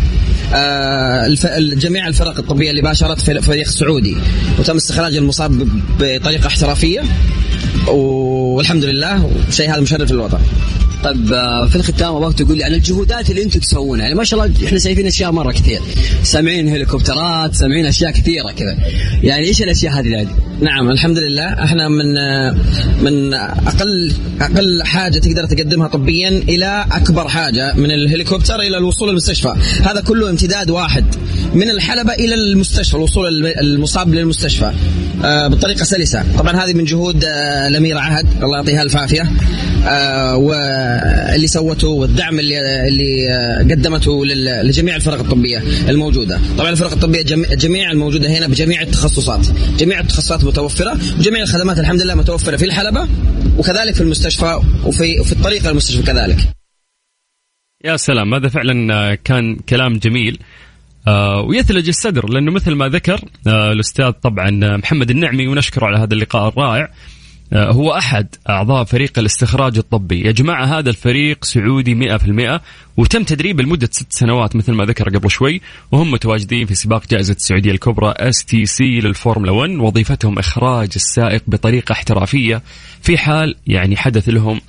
الف... 1.26 1.46
جميع 1.56 2.08
الفرق 2.08 2.38
الطبية 2.38 2.70
اللي 2.70 2.82
باشرت 2.82 3.20
في 3.20 3.32
الفريق 3.32 3.66
السعودي 3.66 4.16
وتم 4.58 4.76
استخراج 4.76 5.16
المصاب 5.16 5.50
ب- 5.58 5.68
بطريقة 6.00 6.46
احترافية. 6.46 7.00
والحمد 7.88 8.84
لله 8.84 9.30
شيء 9.50 9.70
هذا 9.72 9.80
مشرف 9.80 10.12
للوطن. 10.12 10.38
طيب 11.04 11.32
آه، 11.32 11.66
في 11.66 11.76
الختام 11.76 12.14
أبغاك 12.16 12.34
تقول 12.34 12.56
لي 12.56 12.64
عن 12.64 12.74
الجهودات 12.74 13.30
اللي 13.30 13.42
أنتم 13.42 13.60
تسوونها. 13.60 14.02
يعني 14.04 14.14
ما 14.14 14.24
شاء 14.24 14.44
الله 14.44 14.66
إحنا 14.66 14.78
شايفين 14.78 15.06
أشياء 15.06 15.32
مرة 15.32 15.52
كثير. 15.52 15.80
سامعين 16.22 16.68
هليكوبترات 16.68 17.54
سامعين 17.54 17.86
أشياء 17.86 18.10
كثيرة 18.10 18.50
كذا. 18.56 18.76
يعني 19.22 19.46
إيش 19.46 19.62
الأشياء 19.62 19.92
هذه 19.92 20.06
اللي 20.06 20.28
نعم 20.60 20.90
الحمد 20.90 21.18
لله 21.18 21.64
إحنا 21.64 21.88
من 21.88 22.14
من 23.04 23.34
أقل 23.34 24.12
أقل 24.40 24.82
حاجة 24.84 25.18
تقدر 25.18 25.44
تقدمها 25.46 25.88
طبيا 25.88 26.28
إلى 26.28 26.84
أكبر 26.92 27.28
حاجة 27.28 27.74
من 27.74 27.90
الهليكوبتر 27.90 28.60
إلى 28.60 28.76
الوصول 28.78 29.08
للمستشفى. 29.08 29.54
هذا 29.82 30.00
كله 30.00 30.30
امتداد 30.30 30.70
واحد. 30.70 31.04
من 31.54 31.70
الحلبة 31.70 32.12
إلى 32.12 32.34
المستشفى 32.34 32.96
الوصول 32.96 33.26
الم- 33.26 33.52
المصاب 33.60 34.14
للمستشفى. 34.14 34.72
آه، 35.24 35.48
بطريقة 35.48 35.84
سلسة. 35.84 36.24
طبعا 36.38 36.64
هذه 36.64 36.74
من 36.74 36.84
جهود 36.84 37.24
آه، 37.24 37.68
الاميره 37.68 37.98
عهد. 37.98 38.26
الله 38.42 38.56
يعطيها 38.56 38.82
الف 38.82 38.96
عافيه 38.96 39.30
واللي 40.88 41.46
سوته 41.46 41.88
والدعم 41.88 42.38
اللي 42.38 42.88
اللي 42.88 43.30
آه، 43.30 43.58
قدمته 43.62 44.26
لجميع 44.64 44.96
الفرق 44.96 45.18
الطبية 45.20 45.58
الموجودة. 45.88 46.40
طبعا 46.58 46.70
الفرق 46.70 46.92
الطبية 46.92 47.22
جميع- 47.56 47.90
الموجودة 47.90 48.28
هنا 48.38 48.46
بجميع 48.48 48.82
التخصصات. 48.82 49.46
جميع 49.78 50.00
التخصصات 50.00 50.44
متوفرة. 50.44 50.98
وجميع 51.18 51.42
الخدمات 51.42 51.78
الحمد 51.78 52.02
لله 52.02 52.14
متوفرة 52.14 52.56
في 52.56 52.64
الحلبة 52.64 53.08
وكذلك 53.58 53.94
في 53.94 54.00
المستشفى 54.00 54.60
وفي 54.84 55.24
في 55.24 55.32
الطريق 55.32 55.68
للمستشفى 55.68 56.02
كذلك. 56.02 56.36
يا 57.84 57.96
سلام 57.96 58.34
هذا 58.34 58.48
فعلا 58.48 58.94
آه، 58.94 59.18
كان 59.24 59.56
كلام 59.56 59.98
جميل. 59.98 60.38
آه، 61.08 61.40
ويثلج 61.40 61.88
الصدر 61.88 62.28
لأنه 62.28 62.52
مثل 62.52 62.72
ما 62.72 62.88
ذكر 62.88 63.20
الأستاذ 63.46 64.10
طبعا 64.10 64.76
محمد 64.76 65.10
النعمي 65.10 65.46
ونشكره 65.48 65.86
على 65.86 65.98
هذا 65.98 66.14
اللقاء 66.14 66.48
الرائع. 66.48 66.90
هو 67.52 67.90
أحد 67.96 68.26
أعضاء 68.48 68.84
فريق 68.84 69.18
الاستخراج 69.18 69.78
الطبي. 69.78 70.20
يا 70.20 70.32
جماعة 70.32 70.78
هذا 70.78 70.90
الفريق 70.90 71.44
سعودي 71.44 71.94
100% 71.94 72.60
وتم 72.96 73.22
تدريبه 73.22 73.62
لمدة 73.62 73.88
ست 73.92 74.12
سنوات 74.12 74.56
مثل 74.56 74.72
ما 74.72 74.84
ذكر 74.84 75.08
قبل 75.08 75.30
شوي 75.30 75.60
وهم 75.92 76.10
متواجدين 76.10 76.66
في 76.66 76.74
سباق 76.74 77.02
جائزة 77.10 77.34
السعودية 77.34 77.70
الكبرى 77.70 78.14
STC 78.16 79.00
للفورمولا 79.00 79.52
1 79.52 79.70
وظيفتهم 79.70 80.38
إخراج 80.38 80.88
السائق 80.96 81.42
بطريقة 81.46 81.92
احترافية 81.92 82.62
في 83.02 83.18
حال 83.18 83.54
يعني 83.66 83.96
حدث 83.96 84.28
لهم 84.28 84.60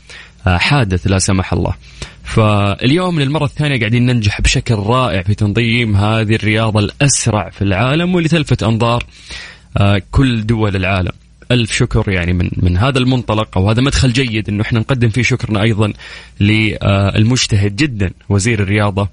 آه، 0.47 0.57
حادث 0.57 1.07
لا 1.07 1.19
سمح 1.19 1.53
الله. 1.53 1.73
فاليوم 2.23 3.19
للمرة 3.19 3.45
الثانية 3.45 3.79
قاعدين 3.79 4.05
ننجح 4.05 4.41
بشكل 4.41 4.75
رائع 4.75 5.21
في 5.21 5.35
تنظيم 5.35 5.95
هذه 5.95 6.35
الرياضة 6.35 6.79
الأسرع 6.79 7.49
في 7.49 7.61
العالم 7.61 8.15
واللي 8.15 8.29
تلفت 8.29 8.63
أنظار 8.63 9.03
آه، 9.77 10.01
كل 10.11 10.45
دول 10.45 10.75
العالم. 10.75 11.11
ألف 11.51 11.71
شكر 11.71 12.11
يعني 12.11 12.33
من 12.33 12.49
من 12.57 12.77
هذا 12.77 12.97
المنطلق 12.97 13.57
أو 13.57 13.69
هذا 13.69 13.81
مدخل 13.81 14.13
جيد 14.13 14.49
أنه 14.49 14.61
إحنا 14.61 14.79
نقدم 14.79 15.09
فيه 15.09 15.21
شكرنا 15.21 15.61
أيضا 15.61 15.93
للمجتهد 16.39 17.75
جدا 17.75 18.11
وزير 18.29 18.59
الرياضة 18.63 19.09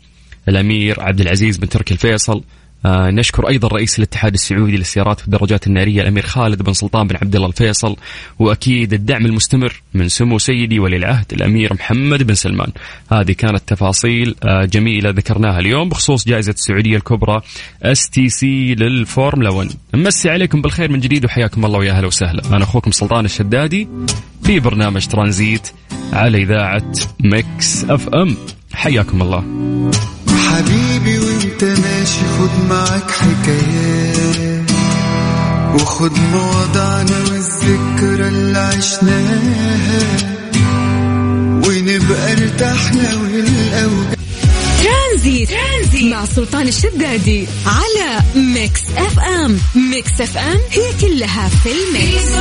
الأمير 0.49 1.01
عبد 1.01 1.21
العزيز 1.21 1.57
بن 1.57 1.69
تركي 1.69 1.95
الفيصل. 1.95 2.43
آه 2.85 3.11
نشكر 3.11 3.49
أيضا 3.49 3.69
رئيس 3.69 3.99
الاتحاد 3.99 4.35
السعودي 4.35 4.77
للسيارات 4.77 5.21
والدراجات 5.21 5.67
النارية 5.67 6.03
الأمير 6.03 6.23
خالد 6.23 6.63
بن 6.63 6.73
سلطان 6.73 7.07
بن 7.07 7.17
عبد 7.17 7.37
الله 7.37 7.47
الفيصل 7.49 7.97
وأكيد 8.39 8.93
الدعم 8.93 9.27
المستمر 9.27 9.83
من 9.95 10.09
سمو 10.09 10.39
سيدي 10.39 10.79
ولي 10.79 10.97
العهد 10.97 11.33
الأمير 11.33 11.75
محمد 11.75 12.23
بن 12.23 12.35
سلمان. 12.35 12.73
هذه 13.13 13.33
كانت 13.33 13.63
تفاصيل 13.67 14.35
آه 14.45 14.65
جميلة 14.65 15.11
ذكرناها 15.11 15.59
اليوم 15.59 15.89
بخصوص 15.89 16.29
جائزة 16.29 16.53
السعودية 16.53 16.97
الكبرى 16.97 17.41
STC 17.83 18.75
للفورمولا 18.75 19.51
1. 19.51 19.71
نمسي 19.95 20.31
عليكم 20.31 20.63
بالخير 20.63 20.93
من 20.93 21.01
جديد 21.01 21.25
وحياكم 21.25 21.65
الله 21.65 21.79
ويا 21.79 21.93
أهلا 21.93 22.07
وسهلا. 22.07 22.43
أنا 22.57 22.65
أخوكم 22.65 22.91
سلطان 22.91 23.25
الشدادي 23.25 23.89
في 24.43 24.61
برنامج 24.61 25.07
ترانزيت 25.07 25.69
على 26.13 26.43
إذاعة 26.43 26.93
Mix 27.21 27.85
FM. 27.85 28.37
حياكم 28.73 29.23
الله. 29.23 29.45
حبيبي 30.37 31.19
وانت 31.19 31.65
ماشي 31.65 32.21
خد 32.39 32.69
معاك 32.71 33.11
حكايات. 33.11 34.71
وخد 35.75 36.13
مواضعنا 36.33 37.19
والذكرى 37.31 38.29
اللي 38.29 38.59
عشناها. 38.59 40.17
ونبقى 41.69 42.33
ارتحنا 42.33 43.15
والاوجاع 43.15 44.16
ترانزيت. 45.27 45.51
ترانزيت. 45.51 46.13
مع 46.13 46.25
سلطان 46.25 46.69
الشدادي 46.69 47.47
على 47.67 48.23
Mix 48.55 48.91
FM. 48.97 49.59
Mix 49.91 50.21
FM 50.21 50.59
هي 50.71 51.01
كلها 51.01 51.49
في 51.49 51.69
ال 51.69 51.81
mix. 51.81 52.33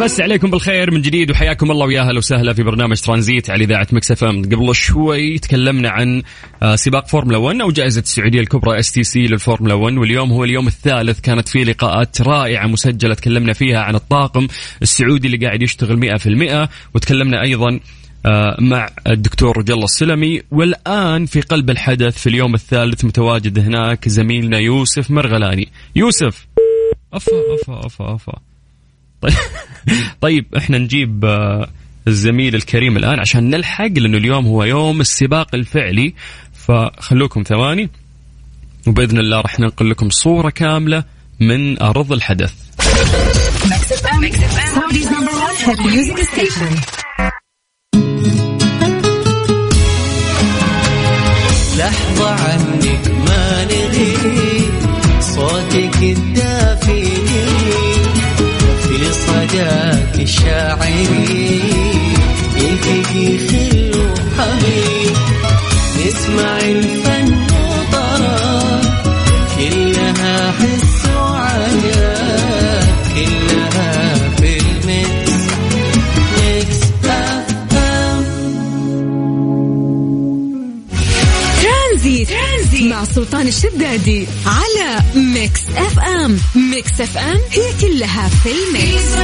نمسي 0.00 0.20
عليكم 0.20 0.50
بالخير 0.50 0.90
من 0.90 1.02
جديد 1.02 1.30
وحياكم 1.30 1.70
الله 1.70 1.86
ويا 1.86 2.00
أهلا 2.00 2.18
وسهلا 2.18 2.52
في 2.52 2.62
برنامج 2.62 2.96
ترانزيت 2.96 3.50
على 3.50 3.64
إذاعة 3.64 3.86
Mix 3.92 4.10
FM. 4.10 4.42
قبل 4.42 4.74
شوي 4.74 5.38
تكلمنا 5.38 5.90
عن 5.90 6.22
آه، 6.62 6.76
سباق 6.76 7.06
فورمولا 7.08 7.38
1 7.38 7.60
أو 7.60 7.70
جائزة 7.70 8.00
السعودية 8.00 8.40
الكبرى 8.40 8.78
STC 8.78 9.26
للفورمولا 9.26 9.74
1 9.74 9.96
واليوم 9.96 10.32
هو 10.32 10.44
اليوم 10.44 10.66
الثالث. 10.66 11.20
كانت 11.20 11.48
في 11.48 11.64
لقاءات 11.64 12.22
رائعة 12.22 12.66
مسجلة 12.66 13.14
تكلمنا 13.14 13.52
فيها 13.52 13.80
عن 13.80 13.94
الطاقم 13.94 14.46
السعودي 14.82 15.26
اللي 15.26 15.46
قاعد 15.46 15.62
يشتغل 15.62 15.96
100% 15.96 16.68
وتكلمنا 16.94 17.42
أيضا 17.42 17.80
مع 18.60 18.88
الدكتور 19.06 19.58
رجاء 19.58 19.74
الله 19.74 19.84
السلمي. 19.84 20.42
والآن 20.50 21.26
في 21.26 21.40
قلب 21.40 21.70
الحدث 21.70 22.18
في 22.18 22.26
اليوم 22.28 22.54
الثالث 22.54 23.04
متواجد 23.04 23.58
هناك 23.58 24.08
زميلنا 24.08 24.58
يوسف 24.58 25.10
مرغلاني. 25.10 25.68
يوسف. 25.96 26.46
أفا 27.12 27.32
أفا 27.62 27.86
أفا 27.86 28.14
أفا. 28.14 28.32
طيب 29.20 29.34
طيب 30.20 30.46
إحنا 30.56 30.78
نجيب 30.78 31.24
آه، 31.24 31.68
الزميل 32.08 32.54
الكريم 32.54 32.96
الآن 32.96 33.20
عشان 33.20 33.50
نلحق 33.50 33.86
لأنه 33.98 34.18
اليوم 34.18 34.46
هو 34.46 34.64
يوم 34.64 35.00
السباق 35.00 35.54
الفعلي. 35.54 36.14
فخلوكم 36.52 37.42
ثواني 37.42 37.90
وبإذن 38.86 39.18
الله 39.18 39.40
راح 39.40 39.60
ننقل 39.60 39.90
لكم 39.90 40.10
صورة 40.10 40.50
كاملة 40.50 41.04
من 41.40 41.82
أرض 41.82 42.12
الحدث. 42.12 42.54
لحظة 51.82 52.30
عنك 52.30 53.10
ما 53.28 53.64
نغيب 53.64 54.72
صوتك 55.20 56.02
الدافي 56.02 57.04
في 58.82 59.12
صداك 59.12 60.14
الشاعري 60.14 61.60
يلتقي 62.56 63.38
خل 63.38 63.92
وحبيب 63.98 65.16
نسمع 66.06 66.58
الفن 66.58 67.51
سلطان 83.12 83.46
الشدادي 83.46 84.26
على 84.46 85.00
Mix 85.34 85.70
FM. 85.70 86.30
Mix 86.70 87.00
FM 87.00 87.36
هي 87.50 87.68
كلها 87.80 88.28
في 88.28 88.48
ال 88.48 88.62
mix. 88.62 89.16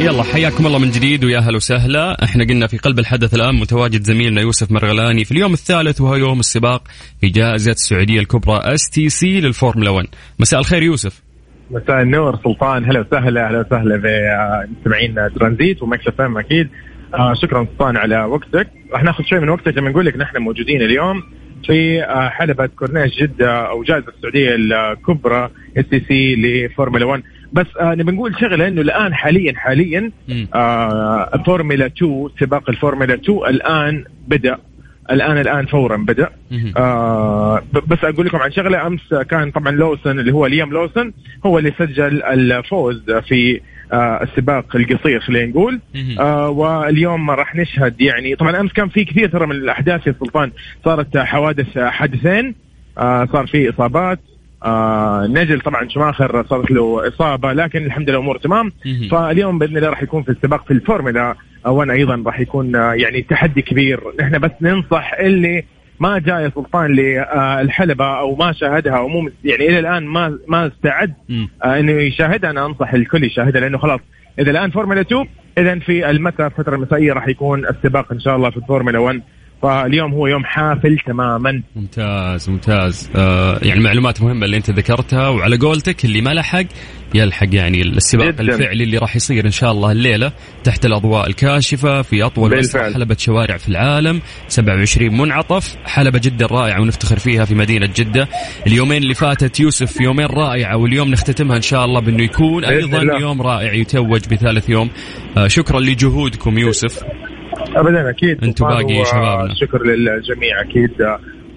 يلا 0.00 0.22
حياكم 0.22 0.66
الله 0.66 0.78
من 0.78 0.90
جديد 0.90 1.24
ويا 1.24 1.38
هلا 1.38 1.56
وسهلا. 1.56 2.24
إحنا 2.24 2.44
قلنا 2.44 2.66
في 2.66 2.78
قلب 2.78 2.98
الحدث 2.98 3.34
الآن 3.34 3.54
متواجد 3.54 4.02
زميلنا 4.02 4.40
يوسف 4.40 4.72
مرغلاني 4.72 5.24
في 5.24 5.32
اليوم 5.32 5.52
الثالث 5.52 6.00
وهو 6.00 6.14
يوم 6.14 6.40
السباق 6.40 6.82
في 7.20 7.28
جائزة 7.28 7.72
السعودية 7.72 8.20
الكبرى 8.20 8.56
STC 8.64 9.40
للفورمولا 9.40 9.90
1 9.90 10.06
مساء 10.38 10.60
الخير 10.60 10.82
يوسف. 10.82 11.22
مساء 11.70 12.02
النور 12.02 12.38
سلطان. 12.44 12.84
هلا 12.84 13.00
وسهلا 13.00 13.46
أهلا 13.46 13.60
وسهلا 13.60 13.96
بمستمعين 13.96 15.14
ترانزيت 15.38 15.82
و 15.82 16.06
Mix 16.06 16.20
FM 16.20 16.38
أكيد. 16.38 16.68
آه 17.14 17.34
شكرا 17.42 17.66
سلطان 17.72 17.96
على 17.96 18.24
وقتك. 18.24 18.68
راح 18.92 19.02
ناخذ 19.02 19.24
شوي 19.24 19.40
من 19.40 19.48
وقتك 19.48 19.76
لما 19.76 19.90
نقول 19.90 20.06
لك 20.06 20.16
نحن 20.16 20.38
موجودين 20.38 20.82
اليوم. 20.82 21.22
في 21.66 22.02
آه 22.04 22.28
حلبة 22.28 22.66
كورنيش 22.66 23.16
جدة 23.22 23.68
أو 23.68 23.82
جائزة 23.82 24.08
السعودية 24.08 24.54
الكبرى 24.54 25.50
STC 25.78 26.34
لفورمولا 26.36 27.04
1 27.06 27.22
بس 27.52 27.66
آه 27.80 27.94
نبي 27.94 28.12
نقول 28.12 28.40
شغلة 28.40 28.68
إنه 28.68 28.80
الآن 28.80 29.14
حاليا 29.14 29.52
حاليا. 29.56 30.10
آه 30.54 31.42
فورمولا 31.46 31.86
2 31.86 32.28
سباق 32.40 32.70
الفورمولا 32.70 33.14
2 33.14 33.38
الآن 33.38 34.04
بدأ 34.28 34.58
الآن 35.10 35.38
الآن 35.38 35.66
فورا 35.66 35.96
مهم. 36.50 36.72
آه 36.76 37.62
بس 37.86 38.04
أقول 38.04 38.26
لكم 38.26 38.38
عن 38.38 38.52
شغلة 38.52 38.86
أمس 38.86 39.14
كان 39.30 39.50
طبعا 39.50 39.72
لوسن 39.72 40.18
اللي 40.18 40.32
هو 40.32 40.46
ليام 40.46 40.70
لوسن 40.70 41.12
هو 41.46 41.58
اللي 41.58 41.72
سجل 41.78 42.22
الفوز 42.22 43.10
في 43.10 43.60
السباق 43.92 44.76
القصير 44.76 45.20
خلينا 45.20 45.46
نقول. 45.50 45.80
آه 46.20 46.48
واليوم 46.48 47.30
راح 47.30 47.56
نشهد 47.56 48.00
يعني. 48.00 48.34
طبعا 48.34 48.60
أمس 48.60 48.72
كان 48.72 48.88
في 48.88 49.04
كثير 49.04 49.28
ترى 49.28 49.46
من 49.46 49.56
الأحداث 49.56 50.06
يا 50.06 50.14
سلطان. 50.20 50.50
صارت 50.84 51.18
حوادث 51.18 51.78
حادثين. 51.78 52.54
آه 52.98 53.28
صار 53.32 53.46
في 53.46 53.70
إصابات. 53.70 54.18
آه 54.64 55.26
نجل 55.26 55.60
طبعا 55.60 55.88
شماخر 55.88 56.44
صارت 56.46 56.70
له 56.70 57.08
إصابة 57.08 57.52
لكن 57.52 57.86
الحمد 57.86 58.10
لله 58.10 58.18
الأمور 58.18 58.38
تمام. 58.38 58.72
فاليوم 59.10 59.58
بإذن 59.58 59.76
الله 59.76 59.88
راح 59.88 60.02
يكون 60.02 60.22
في 60.22 60.28
السباق 60.28 60.64
في 60.66 60.70
الفورمولا. 60.70 61.34
1 61.66 61.90
أيضا 61.90 62.22
راح 62.26 62.40
يكون 62.40 62.76
آه، 62.76 62.92
يعني 62.92 63.22
تحدي 63.22 63.62
كبير. 63.62 64.00
نحن 64.20 64.38
بس 64.38 64.50
ننصح 64.60 65.12
اللي 65.20 65.64
ما 66.00 66.18
جاء 66.18 66.40
يا 66.40 66.52
سلطان 66.54 66.90
للحلبة 66.90 68.04
أو 68.04 68.34
ما 68.34 68.52
شاهدها 68.52 68.96
أو 68.96 69.08
مو 69.08 69.30
يعني 69.44 69.68
إلى 69.68 69.78
الآن 69.78 70.06
ما 70.06 70.38
ما 70.48 70.66
استعد. 70.66 71.14
آه، 71.64 71.78
إنه 71.80 71.92
يشاهدها 71.92 72.50
أنا 72.50 72.66
أنصح 72.66 72.94
الكل 72.94 73.24
يشاهدها 73.24 73.60
لأنه 73.60 73.78
خلاص 73.78 74.00
إذا 74.38 74.50
الآن 74.50 74.70
فورمولا 74.70 75.00
2 75.00 75.26
إذا 75.58 75.78
في 75.78 76.10
المساء 76.10 76.46
الفترة 76.46 76.74
المسائية 76.74 77.12
راح 77.12 77.28
يكون 77.28 77.66
السباق 77.66 78.12
إن 78.12 78.20
شاء 78.20 78.36
الله 78.36 78.50
في 78.50 78.56
الفورمولا 78.56 78.98
1 78.98 79.22
فاليوم 79.62 80.12
هو 80.12 80.26
يوم 80.26 80.44
حافل 80.44 80.98
تماما 81.06 81.62
ممتاز 81.76 82.50
ممتاز 82.50 83.10
آه 83.16 83.58
يعني 83.62 83.80
معلومات 83.80 84.22
مهمة 84.22 84.44
اللي 84.46 84.56
انت 84.56 84.70
ذكرتها 84.70 85.28
وعلى 85.28 85.56
قولتك 85.56 86.04
اللي 86.04 86.20
ما 86.20 86.30
لحق 86.30 86.64
يلحق 87.14 87.46
يعني 87.52 87.82
السباق 87.82 88.28
جداً. 88.30 88.40
الفعلي 88.42 88.84
اللي 88.84 88.98
راح 88.98 89.16
يصير 89.16 89.44
إن 89.46 89.50
شاء 89.50 89.72
الله 89.72 89.92
الليلة 89.92 90.32
تحت 90.64 90.86
الأضواء 90.86 91.26
الكاشفة 91.26 92.02
في 92.02 92.22
أطول. 92.22 92.60
حلبة 92.94 93.16
شوارع 93.18 93.56
في 93.56 93.68
العالم 93.68 94.20
27 94.48 95.18
منعطف 95.18 95.76
حلبة 95.84 96.20
جدا 96.24 96.46
رائعه 96.46 96.80
ونفتخر 96.80 97.18
فيها 97.18 97.44
في 97.44 97.54
مدينة 97.54 97.88
جدة 97.96 98.28
اليومين 98.66 99.02
اللي 99.02 99.14
فاتت 99.14 99.60
يوسف 99.60 100.00
يومين 100.00 100.26
رائعة 100.26 100.76
واليوم 100.76 101.10
نختتمها 101.10 101.56
إن 101.56 101.62
شاء 101.62 101.84
الله 101.84 102.00
بأنه 102.00 102.22
يكون 102.22 102.64
أيضا 102.64 103.02
الله. 103.02 103.20
يوم 103.20 103.42
رائع 103.42 103.72
يتوج 103.72 104.20
بثالث 104.30 104.70
يوم 104.70 104.90
آه 105.36 105.46
شكرا 105.46 105.80
لجهودكم 105.80 106.58
يوسف 106.58 107.00
ابدا 107.76 108.10
أكيد. 108.10 108.44
سلطان، 108.44 108.68
باقي 108.82 109.00
و- 109.00 109.04
شبابنا. 109.04 109.54
شكر 109.54 109.82
للجميع 109.86 110.60
أكيد. 110.60 110.90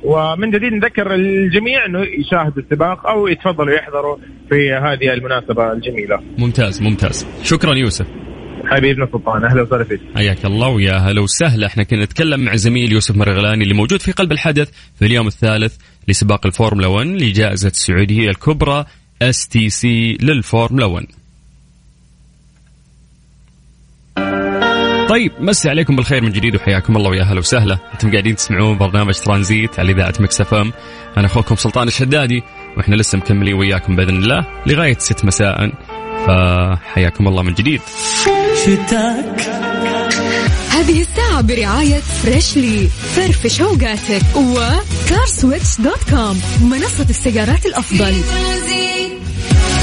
ومن 0.03 0.49
جديد 0.51 0.73
نذكر 0.73 1.13
الجميع 1.13 1.85
إنه 1.85 1.99
يشاهدوا 1.99 2.63
السباق 2.63 3.07
أو 3.07 3.27
يتفضلوا 3.27 3.75
يحضروا 3.75 4.17
في 4.49 4.73
هذه 4.73 5.13
المناسبة 5.13 5.71
الجميلة. 5.71 6.19
ممتاز 6.37 6.81
ممتاز. 6.81 7.27
شكرا 7.43 7.75
يوسف. 7.75 8.05
حبيبنا 8.65 9.07
سلطان 9.11 9.43
أهلا 9.45 9.61
وسهلا 9.61 9.83
فيك. 9.83 9.99
حياك 10.15 10.45
الله 10.45 10.67
ويا 10.67 10.93
هلا 10.93 11.21
وسهلا. 11.21 11.67
إحنا 11.67 11.83
كنا 11.83 12.03
نتكلم 12.03 12.39
مع 12.45 12.55
زميل 12.55 12.91
يوسف 12.91 13.15
مرغلاني 13.17 13.63
اللي 13.63 13.73
موجود 13.73 14.01
في 14.01 14.11
قلب 14.11 14.31
الحدث 14.31 14.69
في 14.99 15.05
اليوم 15.05 15.27
الثالث 15.27 15.77
لسباق 16.07 16.45
الفورمولا 16.45 16.87
1 16.87 17.07
لجائزة 17.07 17.67
السعودية 17.67 18.29
الكبرى 18.29 18.85
STC 19.21 20.17
للفورمولا 20.21 20.85
1 20.85 21.05
طيب 25.13 25.31
مسي 25.39 25.69
عليكم 25.69 25.95
بالخير 25.95 26.23
من 26.23 26.31
جديد 26.31 26.55
وحياكم 26.55 26.97
الله 26.97 27.09
ويا 27.09 27.23
هلا 27.23 27.39
وسهلا. 27.39 27.77
أنتم 27.93 28.11
قاعدين 28.11 28.35
تسمعون 28.35 28.77
برنامج 28.77 29.13
ترانزيت 29.13 29.79
على 29.79 29.91
إذاعة 29.91 30.13
Mix 30.19 30.41
FM. 30.41 30.73
أنا 31.17 31.25
أخوكم 31.25 31.55
سلطان 31.55 31.87
الشدادي 31.87 32.43
وإحنا 32.77 32.95
لسه 32.95 33.17
مكملين 33.17 33.53
وياكم 33.53 33.95
بإذن 33.95 34.15
الله 34.15 34.45
لغاية 34.67 34.97
6 34.99 35.25
مساء. 35.25 35.71
فحياكم 36.27 37.27
الله 37.27 37.43
من 37.43 37.53
جديد. 37.53 37.81
شتاك. 38.63 39.41
هذه 40.69 41.01
الساعة 41.01 41.41
برعاية 41.41 41.99
Freshly 41.99 42.87
فرفش 42.87 43.61
اوقاتك 43.61 44.35
وكفي 44.35 45.09
CarSwitch 45.09 45.81
dot 45.81 46.09
com 46.09 46.41
منصة 46.61 47.09
السيارات 47.09 47.65
الأفضل. 47.65 48.13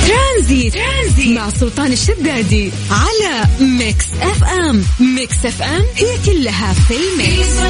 ترانزيت. 0.08 0.74
ترانزيت. 0.74 1.38
مع 1.38 1.48
سلطان 1.48 1.92
الشدادي 1.92 2.70
على 2.90 3.44
Mix 3.78 4.06
FM. 4.22 4.82
Mix 5.16 5.46
FM 5.46 5.82
هي 5.96 6.06
كلها 6.26 6.72
في 6.72 6.94
ال 6.94 7.07
mix. 7.07 7.60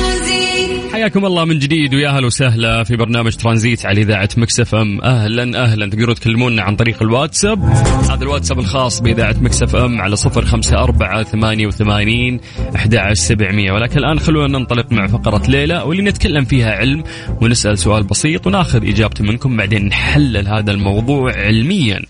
حياكم 0.92 1.26
الله 1.26 1.44
من 1.44 1.58
جديد 1.58 1.94
ويا 1.94 2.08
أهلا 2.08 2.26
وسهلا 2.26 2.84
في 2.84 2.96
برنامج 2.96 3.36
ترانزيت 3.36 3.86
على 3.86 4.00
إذاعة 4.00 4.28
Mix 4.36 4.74
FM. 4.74 5.00
أهلا 5.00 5.64
أهلا. 5.64 5.90
تقدروا 5.90 6.14
تكلمونا 6.14 6.62
عن 6.62 6.76
طريق 6.76 7.02
الواتساب. 7.02 7.64
هذا 8.10 8.22
الواتساب 8.22 8.58
الخاص 8.58 9.00
بإذاعة 9.00 9.36
Mix 9.40 9.76
FM 9.76 10.00
على 10.00 10.16
صفر 10.16 10.44
خمسة 10.44 10.78
أربعة 10.78 11.22
ثمانية 11.22 11.66
وثمانين 11.66 12.40
أحد 12.76 13.12
سبعمية. 13.12 13.72
ولكن 13.72 13.98
الآن 13.98 14.20
خلونا 14.20 14.58
ننطلق 14.58 14.92
مع 14.92 15.06
فقرة 15.06 15.42
ليلى 15.48 15.82
واللي 15.86 16.02
نتكلم 16.02 16.44
فيها 16.44 16.70
علم 16.72 17.04
ونسأل 17.42 17.78
سؤال 17.78 18.02
بسيط 18.02 18.46
وناخذ 18.46 18.88
إجابته 18.88 19.24
منكم 19.24 19.56
بعدين 19.56 19.86
نحلل 19.86 20.48
هذا 20.48 20.70
الموضوع 20.72 21.32
علميا. 21.32 22.02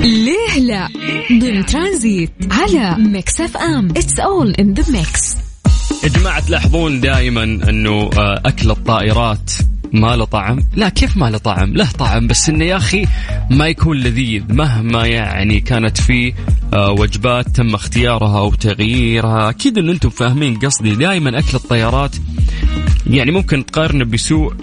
ليه 0.00 0.60
لا؟ 0.60 0.88
ضمن 1.32 1.66
ترانزيت 1.66 2.30
على 2.50 2.96
Mix 2.98 3.40
FM. 3.40 3.88
It's 3.90 4.20
all 4.20 4.50
in 4.50 4.74
the 4.74 4.92
mix 4.92 5.36
يا 6.04 6.08
جماعة 6.08 6.40
تلاحظون 6.46 7.00
دائما 7.00 7.42
أنه 7.42 8.10
آه، 8.18 8.42
أكل 8.46 8.70
الطائرات 8.70 9.52
ما 9.92 10.16
له 10.16 10.24
طعم؟ 10.24 10.60
لا 10.76 10.88
كيف 10.88 11.16
ما 11.16 11.30
له 11.30 11.38
طعم؟ 11.38 11.72
له 11.72 11.88
طعم 11.98 12.26
بس 12.26 12.48
إنه 12.48 12.64
يا 12.64 12.76
أخي 12.76 13.06
ما 13.50 13.66
يكون 13.66 13.96
لذيذ. 13.96 14.42
مهما 14.48 15.06
يعني 15.06 15.60
كانت 15.60 16.00
في 16.00 16.32
آه، 16.74 16.90
وجبات 16.90 17.48
تم 17.48 17.74
اختيارها 17.74 18.38
أو 18.38 18.54
تغييرها 18.54 19.50
أكيد 19.50 19.78
إن 19.78 19.88
أنتم 19.88 20.10
فاهمين 20.10 20.58
قصدي. 20.58 20.94
دائما 20.94 21.38
أكل 21.38 21.54
الطيارات 21.54 22.16
يعني 23.06 23.30
ممكن 23.30 23.66
تقارنه 23.66 24.04
بسوء. 24.04 24.54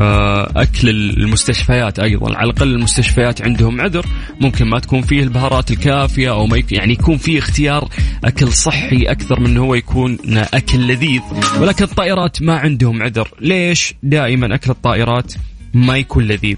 أكل 0.00 0.88
المستشفيات 0.88 1.98
أيضا. 1.98 2.36
على 2.36 2.50
الأقل 2.50 2.72
المستشفيات 2.72 3.42
عندهم 3.42 3.80
عذر. 3.80 4.06
ممكن 4.40 4.66
ما 4.66 4.78
تكون 4.78 5.02
فيه 5.02 5.22
البهارات 5.22 5.70
الكافية 5.70 6.30
أو 6.30 6.46
ما. 6.46 6.62
يعني 6.70 6.92
يكون 6.92 7.16
فيه 7.16 7.38
اختيار 7.38 7.88
أكل 8.24 8.52
صحي 8.52 9.02
أكثر 9.02 9.40
من 9.40 9.56
هو 9.56 9.74
يكون 9.74 10.18
أكل 10.54 10.88
لذيذ. 10.88 11.20
ولكن 11.60 11.84
الطائرات 11.84 12.42
ما 12.42 12.58
عندهم 12.58 13.02
عذر. 13.02 13.28
ليش 13.40 13.94
دائما 14.02 14.54
أكل 14.54 14.70
الطائرات؟ 14.70 15.34
ما 15.76 15.96
يكون 15.96 16.24
لذيذ 16.24 16.56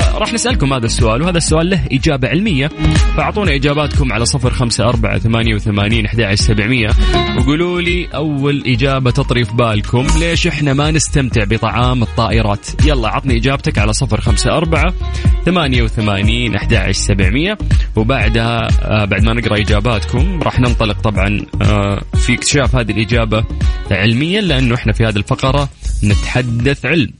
فراح 0.00 0.32
نسألكم 0.32 0.72
هذا 0.72 0.86
السؤال 0.86 1.22
وهذا 1.22 1.38
السؤال 1.38 1.70
له 1.70 1.80
إجابة 1.92 2.28
علمية. 2.28 2.70
فأعطونا 3.16 3.54
إجاباتكم 3.54 4.12
على 4.12 4.26
صفر 4.26 4.50
خمسة 4.50 4.84
أربعة 4.84 5.18
ثمانية 5.18 5.54
وثمانين 5.54 6.06
أحد 6.06 6.34
سبعمية. 6.34 6.88
وقولوا 7.38 7.80
لي 7.80 8.06
أول 8.14 8.62
إجابة 8.66 9.10
تطري 9.10 9.44
في 9.44 9.52
بالكم. 9.52 10.06
ليش 10.20 10.46
إحنا 10.46 10.72
ما 10.72 10.90
نستمتع 10.90 11.44
بطعام 11.44 12.02
الطائرات؟ 12.02 12.66
يلا 12.84 13.08
عطني 13.08 13.36
إجابتك 13.36 13.78
على 13.78 13.92
صفر 13.92 14.20
خمسة 14.20 14.56
أربعة 14.56 14.94
ثمانية 15.44 15.82
وثمانين 15.82 16.56
أحد 16.56 16.90
سبعمية. 16.90 17.58
وبعدها 17.96 18.68
آه 18.82 19.04
بعد 19.04 19.22
ما 19.22 19.34
نقرأ 19.34 19.60
إجاباتكم 19.60 20.42
راح 20.42 20.60
ننطلق 20.60 21.00
طبعا 21.00 21.40
آه 21.62 22.02
في 22.14 22.34
اكتشاف 22.34 22.76
هذه 22.76 22.90
الإجابة 22.90 23.44
علميا 23.90 24.40
لأنه 24.40 24.74
إحنا 24.74 24.92
في 24.92 25.04
هذه 25.04 25.16
الفقرة 25.16 25.68
نتحدث 26.04 26.86
علم. 26.86 27.10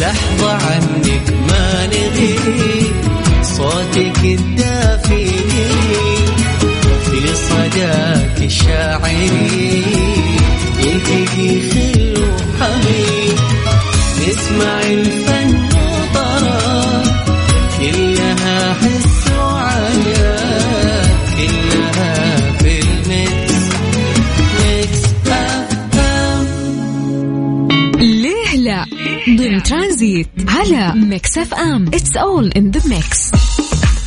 لحظة 0.00 0.52
عنك 0.52 1.32
ما 1.50 1.86
نغيب 1.86 2.94
صوتك 3.42 4.24
الدافئ 4.24 5.28
في 7.10 7.34
صداك 7.34 8.36
الشاعري 8.42 9.84
يلتقي 10.78 11.60
خل 11.70 12.14
وحبيب 12.22 13.38
نسمع 14.28 14.80
الفن 14.82 15.27
ضمن 29.36 29.62
ترانزيت 29.62 30.28
على 30.48 30.92
Mix 31.00 31.38
FM. 31.38 31.86
It's 31.86 32.16
all 32.16 32.48
in 32.48 32.70
the 32.70 32.88
mix 32.88 33.30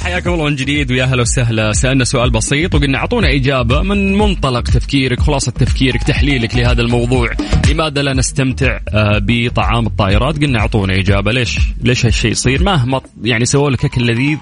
حياكم 0.03 0.33
الله 0.33 0.45
من 0.45 0.55
جديد 0.55 0.91
ويا 0.91 1.05
هلا 1.05 1.21
وسهلا. 1.21 1.73
سألنا 1.73 2.03
سؤال 2.03 2.29
بسيط 2.29 2.75
وقلنا 2.75 2.97
أعطونا 2.97 3.35
إجابة 3.35 3.81
من 3.81 4.17
منطلق 4.17 4.61
تفكيرك 4.61 5.19
خلاصة 5.19 5.51
تفكيرك 5.51 6.03
تحليلك 6.03 6.55
لهذا 6.55 6.81
الموضوع. 6.81 7.31
لماذا 7.69 8.01
لا 8.01 8.13
نستمتع 8.13 8.79
آه، 8.89 9.21
بطعام 9.23 9.85
الطائرات؟ 9.87 10.43
قلنا 10.43 10.59
أعطونا 10.59 10.99
إجابة. 10.99 11.31
ليش؟ 11.31 11.59
ليش 11.83 12.05
هالشيء 12.05 12.31
يصير؟ 12.31 12.63
مهما 12.63 13.01
يعني 13.23 13.45
سووا 13.45 13.69
لك 13.69 13.85
أكل 13.85 14.07
لذيذ 14.07 14.37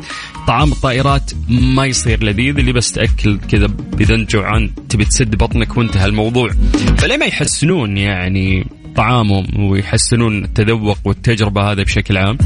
طعام 0.47 0.71
الطائرات 0.71 1.31
ما 1.49 1.85
يصير 1.85 2.23
لذيذ. 2.23 2.57
اللي 2.57 2.73
بس 2.73 2.91
تأكل 2.91 3.39
كذا 3.51 3.67
اذا 3.99 4.15
انت 4.15 4.31
جوعان 4.31 4.71
تبي 4.89 5.05
تسد 5.05 5.35
بطنك 5.35 5.77
وانتهى 5.77 6.05
الموضوع. 6.05 6.49
فليه 6.97 7.17
ما 7.17 7.25
يحسنون 7.25 7.97
يعني؟ 7.97 8.78
طعامهم 8.99 9.63
ويحسنون 9.63 10.43
التذوق 10.43 10.97
والتجربة 11.05 11.71
هذا 11.71 11.83
بشكل 11.83 12.17
عام. 12.17 12.37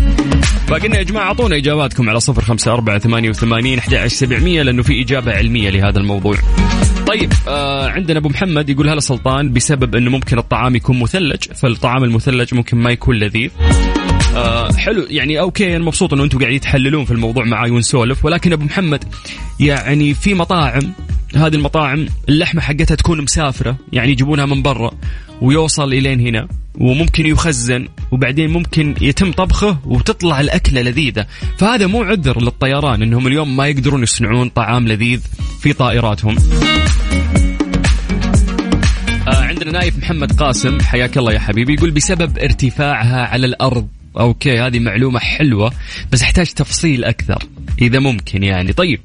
فقلنا 0.67 0.97
يا 0.97 1.03
جماعة 1.03 1.23
أعطونا 1.23 1.55
إجاباتكم 1.55 2.09
على 2.09 2.19
صفر 2.19 2.41
خمسة 2.41 2.73
أربعة 2.73 2.99
ثمانية 2.99 3.29
وثمانين 3.29 3.79
سبعمية 4.07 4.61
لأنه 4.61 4.83
في 4.83 5.01
إجابة 5.01 5.33
علمية 5.33 5.69
لهذا 5.69 5.99
الموضوع. 5.99 6.35
طيب 7.07 7.33
آه 7.47 7.89
عندنا 7.89 8.19
أبو 8.19 8.29
محمد 8.29 8.69
يقول 8.69 8.89
هلا 8.89 8.99
سلطان 8.99 9.53
بسبب 9.53 9.95
أنه 9.95 10.11
ممكن 10.11 10.37
الطعام 10.37 10.75
يكون 10.75 10.99
مثلج 10.99 11.43
فالطعام 11.55 12.03
المثلج 12.03 12.53
ممكن 12.53 12.77
ما 12.77 12.91
يكون 12.91 13.15
لذيذ. 13.15 13.49
آه 14.35 14.73
حلو 14.73 15.05
يعني 15.09 15.39
أوكي 15.39 15.75
أنا 15.75 15.85
مبسوط 15.85 16.13
إنه 16.13 16.23
أنتم 16.23 16.39
قاعدين 16.39 16.59
تحللون 16.59 17.05
في 17.05 17.11
الموضوع 17.11 17.45
معاي 17.45 17.71
ونسولف 17.71 18.25
ولكن 18.25 18.53
أبو 18.53 18.63
محمد 18.63 19.03
يعني 19.59 20.13
في 20.13 20.33
مطاعم 20.33 20.93
هذه 21.35 21.55
المطاعم 21.55 22.07
اللحمة 22.29 22.61
حقتها 22.61 22.95
تكون 22.95 23.21
مسافرة 23.21 23.77
يعني 23.93 24.11
يجيبونها 24.11 24.45
من 24.45 24.61
برا 24.61 24.91
ويوصل 25.43 25.93
إلين 25.93 26.19
هنا 26.19 26.47
وممكن 26.79 27.25
يخزن 27.25 27.87
وبعدين 28.11 28.49
ممكن 28.49 28.95
يتم 29.01 29.31
طبخه 29.31 29.77
وتطلع 29.85 30.39
الأكلة 30.41 30.81
لذيذة. 30.81 31.25
فهذا 31.57 31.87
مو 31.87 32.03
عذر 32.03 32.41
للطيران 32.41 33.01
إنهم 33.01 33.27
اليوم 33.27 33.55
ما 33.55 33.67
يقدرون 33.67 34.03
يصنعون 34.03 34.49
طعام 34.49 34.87
لذيذ 34.87 35.21
في 35.61 35.73
طائراتهم. 35.73 36.37
آه 39.27 39.43
عندنا 39.43 39.71
نايف 39.71 39.97
محمد 39.97 40.31
قاسم 40.31 40.81
حياك 40.81 41.17
الله 41.17 41.33
يا 41.33 41.39
حبيبي 41.39 41.73
يقول 41.73 41.91
بسبب 41.91 42.37
ارتفاعها 42.37 43.25
على 43.25 43.45
الأرض 43.45 43.87
أوكي 44.19 44.59
هذه 44.59 44.79
معلومة 44.79 45.19
حلوة 45.19 45.71
بس 46.11 46.21
أحتاج 46.23 46.47
تفصيل 46.47 47.03
أكثر 47.03 47.43
إذا 47.81 47.99
ممكن 47.99 48.43
يعني. 48.43 48.73
طيب 48.73 48.99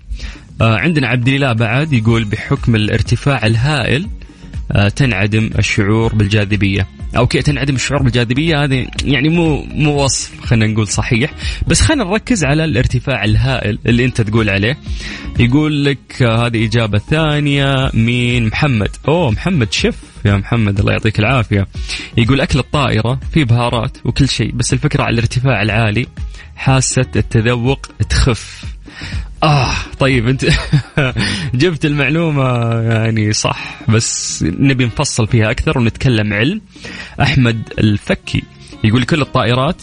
آه 0.60 0.76
عندنا 0.76 1.08
عبد 1.08 1.28
الإله 1.28 1.52
بعد 1.52 1.92
يقول 1.92 2.24
بحكم 2.24 2.74
الارتفاع 2.74 3.46
الهائل 3.46 4.06
تنعدم 4.96 5.50
الشعور 5.58 6.14
بالجاذبية. 6.14 6.86
أوكي 7.16 7.42
تنعدم 7.42 7.74
الشعور 7.74 8.02
بالجاذبية 8.02 8.64
هذه 8.64 8.86
يعني 9.04 9.28
مو 9.28 9.62
مو 9.62 10.04
وصف 10.04 10.40
خلينا 10.40 10.72
نقول 10.72 10.88
صحيح. 10.88 11.30
بس 11.66 11.80
خلينا 11.80 12.04
نركز 12.04 12.44
على 12.44 12.64
الارتفاع 12.64 13.24
الهائل 13.24 13.78
اللي 13.86 14.04
أنت 14.04 14.20
تقول 14.20 14.50
عليه. 14.50 14.78
يقول 15.38 15.84
لك 15.84 16.22
آه 16.22 16.46
هذه 16.46 16.66
إجابة 16.66 16.98
ثانية 16.98 17.90
من 17.94 18.46
محمد. 18.46 18.90
أوه 19.08 19.30
محمد 19.30 19.72
شف. 19.72 19.96
يا 20.24 20.36
محمد 20.36 20.78
الله 20.80 20.92
يعطيك 20.92 21.18
العافية. 21.18 21.66
يقول 22.16 22.40
أكل 22.40 22.58
الطائرة 22.58 23.20
فيه 23.32 23.44
بهارات 23.44 23.98
وكل 24.04 24.28
شيء 24.28 24.52
بس 24.52 24.72
الفكرة 24.72 25.02
على 25.02 25.14
الارتفاع 25.14 25.62
العالي 25.62 26.06
حاسة 26.56 27.06
التذوق 27.16 27.86
تخف. 28.08 28.64
آه 29.42 29.72
طيب 29.98 30.28
أنت 30.28 30.44
جبت 31.54 31.84
المعلومة 31.84 32.72
يعني 32.80 33.32
صح 33.32 33.80
بس 33.88 34.42
نبي 34.42 34.84
نفصل 34.84 35.26
فيها 35.26 35.50
أكثر 35.50 35.78
ونتكلم 35.78 36.32
علم. 36.32 36.60
أحمد 37.22 37.62
الفكي 37.78 38.42
يقول 38.84 39.04
كل 39.04 39.20
الطائرات 39.22 39.82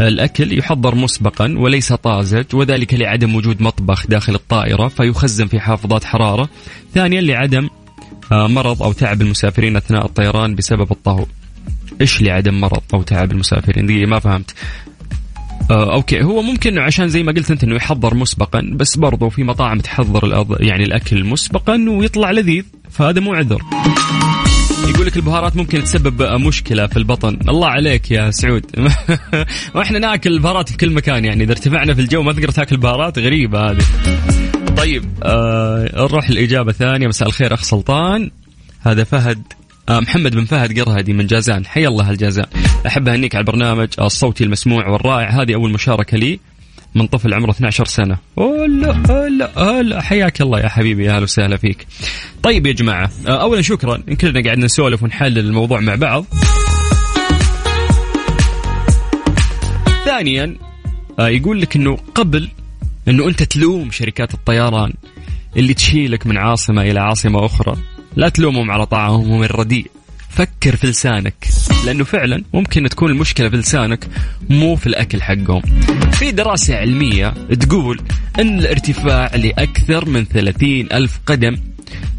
الأكل 0.00 0.58
يحضر 0.58 0.94
مسبقا 0.94 1.54
وليس 1.58 1.92
طازج 1.92 2.44
وذلك 2.54 2.94
لعدم 2.94 3.34
وجود 3.34 3.62
مطبخ 3.62 4.06
داخل 4.06 4.34
الطائرة 4.34 4.88
فيخزن 4.88 5.46
في 5.46 5.60
حافظات 5.60 6.04
حرارة. 6.04 6.48
ثانيا 6.94 7.20
لعدم 7.20 7.68
آه، 8.32 8.46
مرض 8.46 8.82
أو 8.82 8.92
تعب 8.92 9.22
المسافرين 9.22 9.76
أثناء 9.76 10.06
الطيران 10.06 10.54
بسبب 10.54 10.92
الطهو. 10.92 11.26
إيش 12.00 12.22
لعدم 12.22 12.60
مرض 12.60 12.82
أو 12.94 13.02
تعب 13.02 13.32
المسافرين؟ 13.32 13.86
دي 13.86 14.06
ما 14.06 14.18
فهمت. 14.18 14.54
آه، 15.70 15.94
أوكي. 15.94 16.22
هو 16.22 16.42
ممكن 16.42 16.78
عشان 16.78 17.08
زي 17.08 17.22
ما 17.22 17.32
قلت 17.32 17.50
أنت 17.50 17.64
إنه 17.64 17.76
يحضر 17.76 18.14
مسبقا 18.14 18.70
بس 18.72 18.96
برضو 18.96 19.28
في 19.28 19.44
مطاعم 19.44 19.80
تحضر 19.80 20.24
الأض... 20.26 20.62
يعني 20.62 20.84
الأكل 20.84 21.24
مسبقا 21.24 21.86
ويطلع 21.88 22.30
لذيذ 22.30 22.64
فهذا 22.90 23.20
مو 23.20 23.34
عذر. 23.34 23.62
يقول 24.88 25.06
لك 25.06 25.16
البهارات 25.16 25.56
ممكن 25.56 25.84
تسبب 25.84 26.22
مشكلة 26.22 26.86
في 26.86 26.96
البطن. 26.96 27.38
الله 27.48 27.68
عليك 27.68 28.10
يا 28.10 28.30
سعود. 28.30 28.66
وإحنا 29.74 29.98
ناكل 29.98 30.32
البهارات 30.32 30.68
في 30.68 30.76
كل 30.76 30.90
مكان 30.90 31.24
يعني. 31.24 31.44
إذا 31.44 31.52
ارتفعنا 31.52 31.94
في 31.94 32.00
الجو 32.00 32.22
ما 32.22 32.32
تقدر 32.32 32.50
تاكل 32.50 32.76
بهارات 32.76 33.18
غريبة 33.18 33.70
هذه. 33.70 33.84
طيب 34.76 35.04
آه 35.22 35.90
نروح 35.94 36.28
الإجابة 36.28 36.70
الثانية 36.70 37.06
مساء 37.06 37.28
الخير 37.28 37.54
أخ 37.54 37.62
سلطان. 37.62 38.30
هذا 38.80 39.04
فهد 39.04 39.42
محمد 39.90 40.36
بن 40.36 40.44
فهد 40.44 40.80
قرهدي 40.80 41.12
من 41.12 41.26
جازان. 41.26 41.66
حيا 41.66 41.88
الله 41.88 42.10
الجازان 42.10 42.46
أحب 42.86 43.08
أهنيك 43.08 43.34
على 43.34 43.40
البرنامج 43.40 43.88
الصوتي 44.00 44.44
المسموع 44.44 44.88
والرائع. 44.88 45.42
هذه 45.42 45.54
أول 45.54 45.72
مشاركة 45.72 46.16
لي 46.16 46.40
من 46.94 47.06
طفل 47.06 47.34
عمره 47.34 47.50
12 47.50 47.84
سنة. 47.84 48.18
هلا 48.38 49.02
هلا 49.10 49.58
هلا 49.58 50.00
حياك 50.00 50.40
الله 50.42 50.60
يا 50.60 50.68
حبيبي 50.68 51.04
يا 51.04 51.10
أهلا 51.10 51.22
وسهلا 51.22 51.56
فيك. 51.56 51.86
طيب 52.42 52.66
يا 52.66 52.72
جماعة 52.72 53.10
آه، 53.28 53.42
أولا 53.42 53.62
شكرا. 53.62 53.96
كلنا 53.96 54.42
قاعدين 54.44 54.64
نسولف 54.64 55.02
ونحلل 55.02 55.38
الموضوع 55.38 55.80
مع 55.80 55.94
بعض. 55.94 56.24
ثانيا 60.04 60.56
آه، 61.18 61.28
يقول 61.28 61.60
لك 61.60 61.76
إنه 61.76 61.96
قبل 62.14 62.48
إنه 63.08 63.28
أنت 63.28 63.42
تلوم 63.42 63.90
شركات 63.90 64.34
الطيران 64.34 64.92
اللي 65.56 65.74
تشيلك 65.74 66.26
من 66.26 66.38
عاصمة 66.38 66.82
إلى 66.82 67.00
عاصمة 67.00 67.46
أخرى. 67.46 67.76
لا 68.16 68.28
تلومهم 68.28 68.70
على 68.70 68.86
طعامهم 68.86 69.42
الرديء. 69.42 69.90
فكر 70.28 70.76
في 70.76 70.86
لسانك 70.86 71.48
لأنه 71.86 72.04
فعلا 72.04 72.42
ممكن 72.54 72.88
تكون 72.88 73.10
المشكلة 73.10 73.48
في 73.48 73.56
لسانك 73.56 74.08
مو 74.50 74.76
في 74.76 74.86
الأكل 74.86 75.22
حقهم. 75.22 75.62
في 76.12 76.30
دراسة 76.30 76.76
علمية 76.76 77.34
تقول 77.60 78.00
إن 78.38 78.58
الارتفاع 78.58 79.36
لأكثر 79.36 80.08
من 80.08 80.24
30 80.24 80.92
ألف 80.92 81.20
قدم 81.26 81.56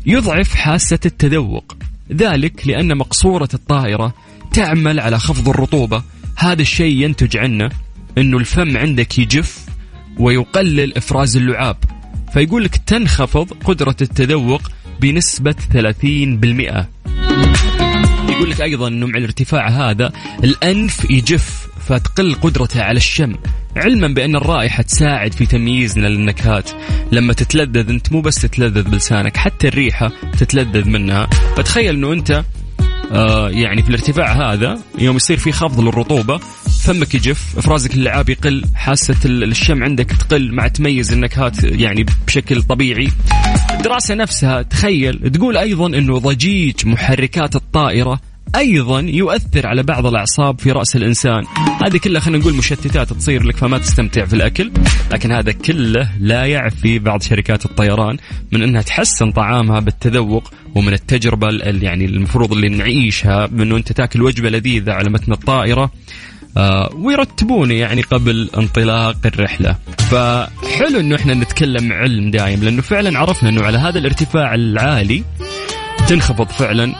يضعف 0.06 0.56
حاسة 0.56 1.00
التذوق. 1.06 1.76
ذلك 2.14 2.68
لأن 2.68 2.98
مقصورة 2.98 3.50
الطائرة 3.54 4.14
تعمل 4.54 5.00
على 5.00 5.20
خفض 5.20 5.50
الرطوبة. 5.50 6.04
هذا 6.36 6.62
الشيء 6.62 7.04
ينتج 7.04 7.38
عنه 7.38 7.70
إنه 8.18 8.38
الفم 8.38 8.78
عندك 8.78 9.20
يجف 9.20 9.66
ويقلل 10.18 10.98
إفراز 10.98 11.38
اللعاب. 11.38 11.78
فيقول 12.34 12.64
لك 12.64 12.76
تنخفض 12.76 13.54
قدرة 13.64 13.96
التذوق 14.02 14.62
بنسبة 15.02 15.56
30% 15.74 16.86
يقول 18.30 18.50
لك 18.50 18.62
أيضا 18.62 18.88
إنه 18.88 19.08
مع 19.08 19.18
الارتفاع 19.18 19.70
هذا 19.70 20.12
الأنف 20.44 21.10
يجف 21.10 21.68
فتقل 21.88 22.34
قدرته 22.34 22.84
على 22.84 22.98
الشم 22.98 23.36
علما 23.76 24.08
بأن 24.08 24.36
الرائحة 24.36 24.84
تساعد 24.84 25.34
في 25.34 25.46
تمييزنا 25.46 26.08
للنكهات. 26.08 26.70
لما 27.12 27.34
تتلذذ 27.34 27.90
أنت 27.90 28.12
مو 28.12 28.22
بس 28.22 28.36
تتلذذ 28.42 28.90
بلسانك 28.90 29.38
حتى 29.38 29.68
الريحة 29.68 30.12
تتلذذ 30.40 30.90
منها. 30.90 31.28
فتخيل 31.58 31.96
إنه 31.96 32.14
أنت 32.14 32.44
آه 33.12 33.50
يعني 33.50 33.84
في 33.84 33.90
الارتفاع 33.90 34.54
هذا 34.54 34.80
يوم 35.00 35.16
يصير 35.16 35.38
في 35.38 35.52
خفض 35.52 35.80
للرطوبة 35.80 36.40
فمك 36.84 37.16
يجف 37.16 37.58
إفرازك 37.58 37.94
اللعاب 37.94 38.30
يقل 38.30 38.64
حاسة 38.76 39.16
الشم 39.26 39.84
عندك 39.84 40.06
تقل 40.06 40.52
مع 40.52 40.68
تميز 40.68 41.14
النكهات 41.14 41.64
يعني 41.64 42.06
بشكل 42.28 42.64
طبيعي. 42.64 43.12
الدراسة 43.82 44.16
نفسها 44.16 44.62
تخيل 44.62 45.32
تقول 45.32 45.58
أيضا 45.58 45.88
إنه 45.88 46.18
ضجيج 46.20 46.76
محركات 46.88 47.56
الطائرة 47.56 48.20
أيضا 48.56 49.00
يؤثر 49.00 49.68
على 49.68 49.84
بعض 49.84 50.06
الأعصاب 50.06 50.60
في 50.60 50.72
رأس 50.72 50.96
الإنسان. 50.96 51.44
هذه 51.86 51.98
كلها 51.98 52.22
خلينا 52.22 52.40
نقول 52.40 52.54
مشتتات 52.56 53.14
تصير 53.14 53.44
لك 53.44 53.58
فما 53.58 53.78
تستمتع 53.78 54.26
في 54.26 54.34
الأكل 54.34 54.72
لكن 55.12 55.32
هذا 55.32 55.52
كله 55.52 56.10
لا 56.20 56.46
يعفي 56.46 57.00
بعض 57.00 57.22
شركات 57.22 57.66
الطيران 57.66 58.18
من 58.52 58.64
إنها 58.64 58.82
تحسن 58.82 59.32
طعامها 59.32 59.80
بالتذوق 59.80 60.52
ومن 60.76 60.94
التجربة 60.94 61.50
ال- 61.50 61.84
يعني 61.84 62.06
المفروض 62.06 62.52
اللي 62.54 62.70
نعيشها 62.70 63.46
بانه 63.46 63.78
أنت 63.78 63.92
تأكل 63.92 64.22
وجبة 64.22 64.50
لذيذة 64.50 64.92
على 64.92 65.10
متن 65.10 65.32
الطائرة. 65.32 65.92
آه 66.58 66.90
ويرتبون 66.96 67.72
يعني 67.72 68.02
قبل 68.02 68.50
انطلاق 68.58 69.18
الرحلة. 69.26 69.76
فحلو 69.98 71.00
إنه 71.00 71.16
إحنا 71.16 71.34
نتكلم 71.34 71.94
علم 71.94 72.32
دايم 72.32 72.64
لأنه 72.64 72.82
فعلا 72.82 73.20
عرفنا 73.20 73.50
إنه 73.50 73.64
على 73.64 73.78
هذا 73.78 74.00
الارتفاع 74.00 74.56
العالي 74.56 75.24
تنخفض 76.08 76.48
فعلا 76.48 76.96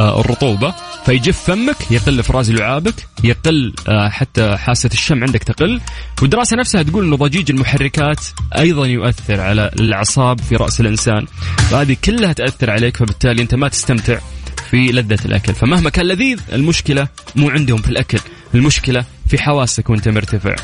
آه، 0.00 0.20
الرطوبة. 0.20 0.74
فيجف 1.06 1.38
فمك 1.38 1.76
يقل 1.90 2.18
افراز 2.18 2.50
لعابك 2.50 2.94
يقل 3.24 3.72
آه، 3.88 4.08
حتى 4.08 4.56
حاسة 4.56 4.90
الشم 4.92 5.24
عندك 5.24 5.42
تقل. 5.42 5.80
والدراسة 6.22 6.56
نفسها 6.56 6.82
تقول 6.82 7.04
إنه 7.04 7.16
ضجيج 7.16 7.50
المحركات 7.50 8.20
أيضا 8.58 8.86
يؤثر 8.86 9.40
على 9.40 9.70
الأعصاب 9.80 10.40
في 10.40 10.56
رأس 10.56 10.80
الإنسان. 10.80 11.26
فهذه 11.70 11.96
كلها 12.04 12.32
تأثر 12.32 12.70
عليك 12.70 12.96
فبالتالي 12.96 13.42
أنت 13.42 13.54
ما 13.54 13.68
تستمتع 13.68 14.18
في 14.70 14.86
لذة 14.86 15.18
الأكل. 15.24 15.54
فمهما 15.54 15.90
كان 15.90 16.06
لذيذ 16.06 16.40
المشكلة 16.52 17.08
مو 17.36 17.50
عندهم 17.50 17.78
في 17.78 17.88
الأكل. 17.88 18.18
المشكلة 18.54 19.04
في 19.28 19.38
حواسك 19.38 19.90
وانت 19.90 20.08
مرتفع. 20.08 20.54